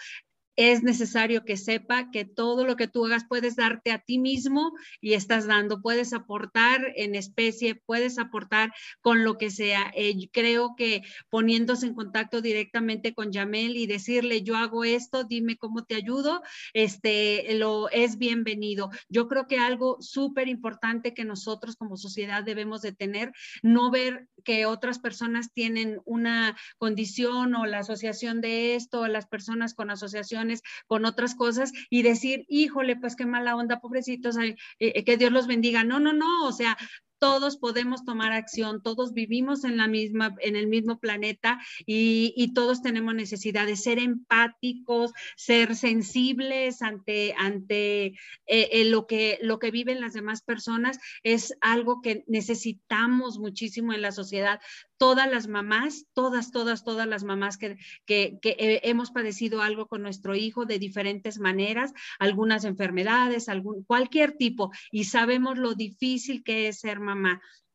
[0.56, 4.72] es necesario que sepa que todo lo que tú hagas puedes darte a ti mismo
[5.00, 9.92] y estás dando, puedes aportar en especie, puedes aportar con lo que sea.
[9.94, 15.56] Eh, creo que poniéndose en contacto directamente con Yamel y decirle, yo hago esto, dime
[15.56, 16.42] cómo te ayudo,
[16.72, 18.90] este, lo es bienvenido.
[19.08, 23.32] Yo creo que algo súper importante que nosotros como sociedad debemos de tener,
[23.62, 29.26] no ver que otras personas tienen una condición o la asociación de esto, o las
[29.26, 30.45] personas con asociación
[30.86, 35.32] con otras cosas y decir, híjole, pues qué mala onda, pobrecitos, eh, eh, que Dios
[35.32, 35.84] los bendiga.
[35.84, 36.76] No, no, no, o sea,
[37.18, 42.80] todos podemos tomar acción, todos vivimos en la misma, en el mismo planeta y, todos
[42.80, 48.14] tenemos necesidad de ser empáticos, ser sensibles ante, ante
[48.46, 50.98] eh, lo, que, lo que viven las demás personas.
[51.22, 54.60] Es algo que necesitamos muchísimo en la sociedad.
[54.96, 60.02] Todas las mamás, todas, todas, todas las mamás que, que, que hemos padecido algo con
[60.02, 66.68] nuestro hijo de diferentes maneras, algunas enfermedades, algún, cualquier tipo, y sabemos lo difícil que
[66.68, 67.15] es ser mamá.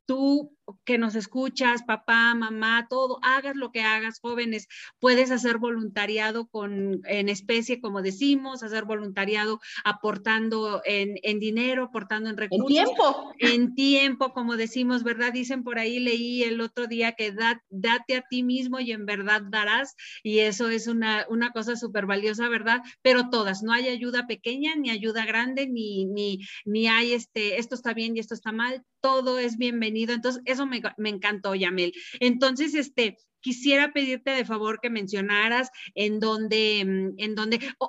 [0.05, 0.55] Tú
[0.85, 4.67] que nos escuchas, papá, mamá, todo, hagas lo que hagas, jóvenes,
[4.99, 12.29] puedes hacer voluntariado con, en especie, como decimos, hacer voluntariado aportando en, en dinero, aportando
[12.29, 12.69] en recursos.
[12.69, 13.33] En tiempo.
[13.39, 15.33] En tiempo, como decimos, ¿verdad?
[15.33, 17.33] Dicen por ahí, leí el otro día que
[17.69, 22.05] date a ti mismo y en verdad darás, y eso es una, una cosa súper
[22.05, 22.81] valiosa, ¿verdad?
[23.01, 27.75] Pero todas, no hay ayuda pequeña, ni ayuda grande, ni, ni, ni hay este, esto
[27.75, 30.13] está bien y esto está mal, todo es bienvenido.
[30.13, 31.93] Entonces, eso me, encantó, Yamel.
[32.19, 37.35] Entonces, este, quisiera pedirte de favor que mencionaras en dónde, mm, en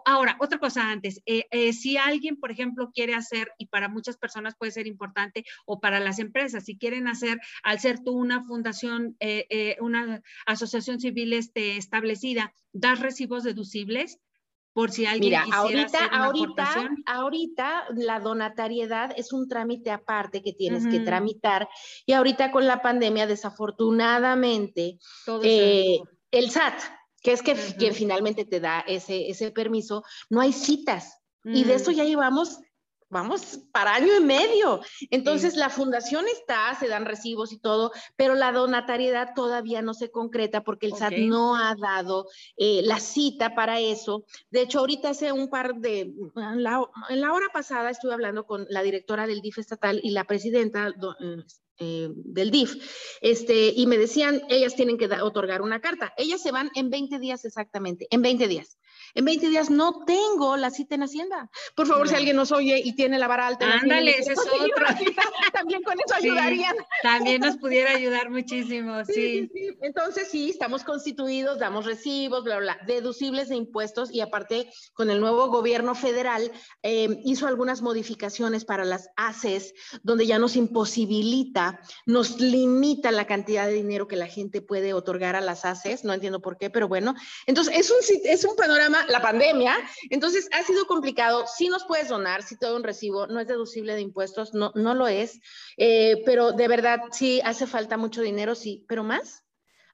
[0.05, 4.17] ahora, otra cosa antes, eh, eh, si alguien, por ejemplo, quiere hacer, y para muchas
[4.17, 8.43] personas puede ser importante, o para las empresas, si quieren hacer, al ser tú una
[8.43, 14.19] fundación, eh, una asociación civil este, establecida, ¿das recibos deducibles?
[14.73, 20.87] Por si alguien Mira, ahorita, ahorita, ahorita la donatariedad es un trámite aparte que tienes
[20.87, 21.69] que tramitar
[22.07, 24.99] y ahorita con la pandemia desafortunadamente
[25.43, 26.01] eh,
[26.31, 26.75] el SAT,
[27.23, 27.55] que es que,
[27.93, 31.19] finalmente te da ese, ese permiso, no hay citas.
[31.45, 32.61] Y de eso ya llevamos
[33.13, 34.81] vamos para año y medio.
[35.11, 40.11] Entonces, la fundación está, se dan recibos y todo, pero la donatariedad todavía no se
[40.11, 44.25] concreta porque el SAT no ha dado eh, la cita para eso.
[44.51, 48.83] De hecho, ahorita hace un par de, en la, hora pasada estuve hablando con la
[48.83, 50.91] directora del DIF estatal y la presidenta
[51.79, 52.77] eh, del DIF,
[53.21, 56.15] este, y me decían, ellas tienen que otorgar una carta.
[56.17, 58.79] Ellas se van en 20 días exactamente, en 20 días.
[59.15, 61.51] En 20 días no tengo la cita en Hacienda.
[61.75, 63.71] Por favor, si alguien nos oye y tiene la vara alta.
[63.71, 64.87] Ándale, ese es otro.
[65.53, 66.75] También con eso ayudaría.
[67.03, 69.51] también nos pudiera ayudar muchísimo, sí.
[69.83, 75.21] Entonces, sí, estamos constituidos, damos recibos, bla, bla, deducibles de impuestos y aparte, con el
[75.21, 76.51] nuevo gobierno federal,
[76.83, 83.67] eh, hizo algunas modificaciones para las ACES, donde ya nos imposibilita, nos limita la cantidad
[83.67, 86.05] de dinero que la gente puede otorgar a las ACES.
[86.05, 87.15] No entiendo por qué, pero bueno.
[87.47, 89.77] Entonces, es un, es un panorama la pandemia.
[90.11, 91.47] Entonces ha sido complicado.
[91.47, 94.95] Si nos puedes donar, si todo un recibo, no es deducible de impuestos, no, no
[94.95, 95.41] lo es.
[95.77, 99.43] Eh, pero de verdad, sí hace falta mucho dinero, sí, pero más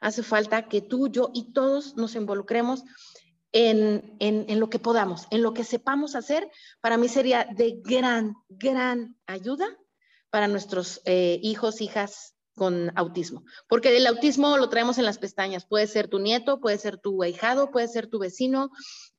[0.00, 2.84] hace falta que tú, yo y todos nos involucremos
[3.52, 6.50] en, en, lo que podamos, en lo que sepamos hacer.
[6.80, 9.66] Para mí sería de gran, gran ayuda
[10.30, 15.64] para nuestros eh, hijos, hijas con autismo, porque el autismo lo traemos en las pestañas,
[15.64, 18.70] puede ser tu nieto, puede ser tu ahijado, puede ser tu vecino,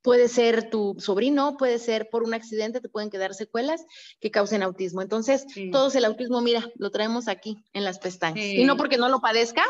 [0.01, 3.83] puede ser tu sobrino, puede ser por un accidente, te pueden quedar secuelas
[4.19, 5.01] que causen autismo.
[5.01, 8.45] Entonces, todos el autismo, mira, lo traemos aquí en las pestañas.
[8.45, 9.63] Y no porque no lo padezca,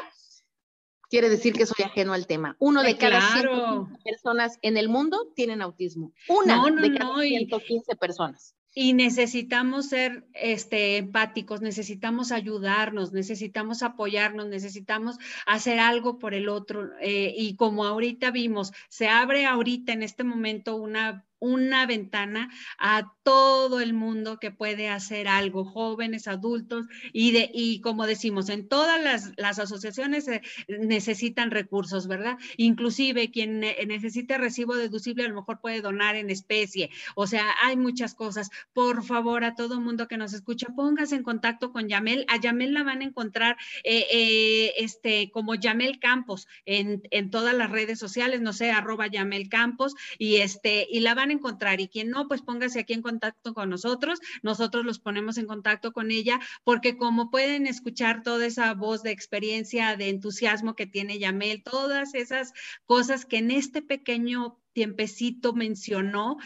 [1.10, 2.56] quiere decir que soy ajeno al tema.
[2.60, 3.90] Uno de cada claro.
[4.04, 6.12] personas en el mundo tienen autismo.
[6.28, 8.56] Una de cada 115 personas.
[8.74, 16.92] Y necesitamos ser este, empáticos, necesitamos ayudarnos, necesitamos apoyarnos, necesitamos hacer algo por el otro.
[17.02, 23.14] Eh, y como ahorita vimos, se abre ahorita en este momento una una ventana a
[23.24, 28.68] todo el mundo que puede hacer algo, jóvenes, adultos, y, de, y como decimos, en
[28.68, 30.26] todas las, las asociaciones
[30.68, 32.38] necesitan recursos, ¿verdad?
[32.58, 37.78] Inclusive quien necesite recibo deducible a lo mejor puede donar en especie, o sea, hay
[37.78, 38.50] muchas cosas.
[38.74, 42.26] Por favor, a todo mundo que nos escucha, póngase en contacto con Yamel.
[42.28, 47.56] A Yamel la van a encontrar eh, eh, este, como Yamel Campos en, en, todas
[47.56, 51.82] las redes sociales, no sé, arroba Yamel Campos, y, este, y la van encontrar.
[51.82, 54.20] Y quien no, pues póngase aquí en contacto con nosotros.
[54.42, 59.12] Nosotros los ponemos en contacto con ella, porque como pueden escuchar toda esa voz de
[59.12, 62.54] experiencia, de entusiasmo que tiene Yamel, todas esas
[62.86, 66.38] cosas que en este pequeño tiempecito mencionó,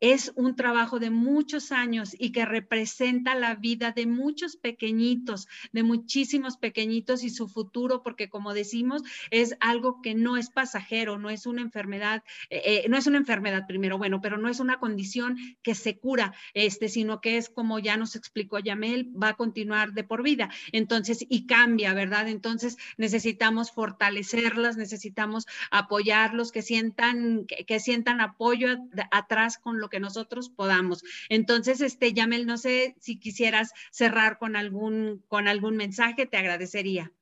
[0.00, 5.82] es un trabajo de muchos años y que representa la vida de muchos pequeñitos, de
[5.82, 11.30] muchísimos pequeñitos y su futuro, porque como decimos, es algo que no es pasajero, no
[11.30, 14.78] es una enfermedad, eh, eh, no es una enfermedad primero, bueno, pero no es una
[14.78, 19.34] condición que se cura, este, sino que es como ya nos explicó Yamel, va a
[19.34, 20.50] continuar de por vida.
[20.72, 22.28] Entonces, y cambia, ¿verdad?
[22.28, 28.68] Entonces, necesitamos fortalecerlas, necesitamos apoyarlos, que sientan, que, sientan apoyo
[29.10, 31.02] atrás con lo que nosotros podamos.
[31.28, 37.12] Entonces, este, Yamel, no sé si quisieras cerrar con algún, con algún mensaje, te agradecería.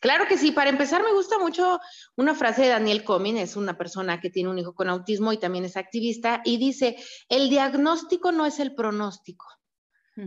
[0.00, 0.52] Claro que sí.
[0.52, 1.80] Para empezar, me gusta mucho
[2.16, 5.38] una frase de Daniel Comin, es una persona que tiene un hijo con autismo y
[5.38, 6.96] también es activista, y dice,
[7.28, 9.46] el diagnóstico no es el pronóstico.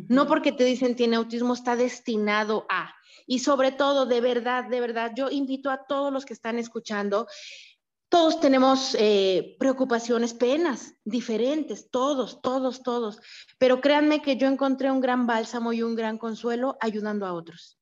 [0.08, 2.96] No porque te dicen tiene autismo está destinado a.
[3.28, 7.28] Y sobre todo, de verdad, de verdad, yo invito a todos los que están escuchando
[8.12, 13.22] todos tenemos eh, preocupaciones, penas diferentes, todos, todos, todos.
[13.58, 17.80] Pero créanme que yo encontré un gran bálsamo y un gran consuelo ayudando a otros.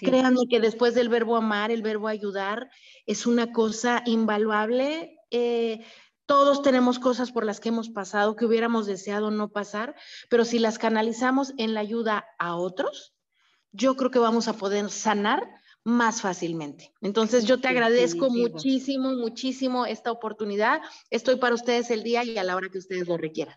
[0.00, 2.70] Créanme que después del verbo amar, el verbo ayudar
[3.06, 5.16] es una cosa invaluable.
[5.32, 5.84] Eh,
[6.26, 9.96] todos tenemos cosas por las que hemos pasado que hubiéramos deseado no pasar,
[10.30, 13.14] pero si las canalizamos en la ayuda a otros,
[13.72, 15.42] yo creo que vamos a poder sanar
[15.84, 16.92] más fácilmente.
[17.00, 20.80] Entonces yo te agradezco muchísimo, muchísimo esta oportunidad.
[21.10, 23.56] Estoy para ustedes el día y a la hora que ustedes lo requieran.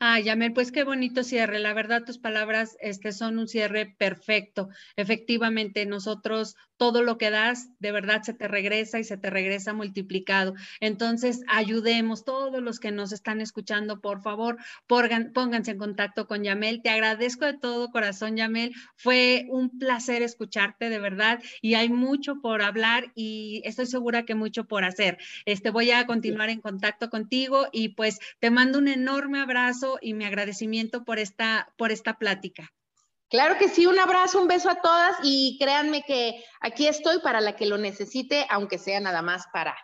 [0.00, 1.60] Ah, Yamel, pues qué bonito cierre.
[1.60, 4.68] La verdad, tus palabras este, son un cierre perfecto.
[4.96, 9.72] Efectivamente, nosotros todo lo que das, de verdad se te regresa y se te regresa
[9.72, 10.54] multiplicado.
[10.80, 16.82] Entonces, ayudemos todos los que nos están escuchando, por favor, pónganse en contacto con Yamel.
[16.82, 18.74] Te agradezco de todo corazón, Yamel.
[18.96, 24.34] Fue un placer escucharte, de verdad, y hay mucho por hablar y estoy segura que
[24.34, 25.18] mucho por hacer.
[25.46, 30.14] Este, voy a continuar en contacto contigo y pues te mando un enorme abrazo y
[30.14, 32.72] mi agradecimiento por esta, por esta plática.
[33.28, 37.40] Claro que sí, un abrazo, un beso a todas y créanme que aquí estoy para
[37.40, 39.76] la que lo necesite, aunque sea nada más para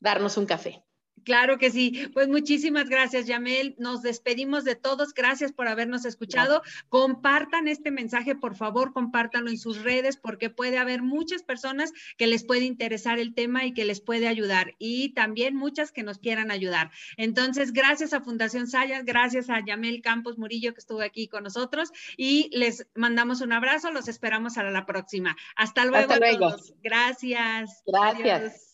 [0.00, 0.84] darnos un café.
[1.24, 2.08] Claro que sí.
[2.12, 3.74] Pues muchísimas gracias, Yamel.
[3.78, 5.14] Nos despedimos de todos.
[5.14, 6.62] Gracias por habernos escuchado.
[6.88, 12.26] Compartan este mensaje, por favor, compártanlo en sus redes porque puede haber muchas personas que
[12.26, 16.18] les puede interesar el tema y que les puede ayudar y también muchas que nos
[16.18, 16.90] quieran ayudar.
[17.16, 21.90] Entonces, gracias a Fundación Sayas, gracias a Yamel Campos Murillo que estuvo aquí con nosotros
[22.16, 23.90] y les mandamos un abrazo.
[23.90, 25.36] Los esperamos a la próxima.
[25.56, 26.12] Hasta luego.
[26.12, 26.56] Hasta luego.
[26.82, 27.82] Gracias.
[27.86, 28.73] Gracias.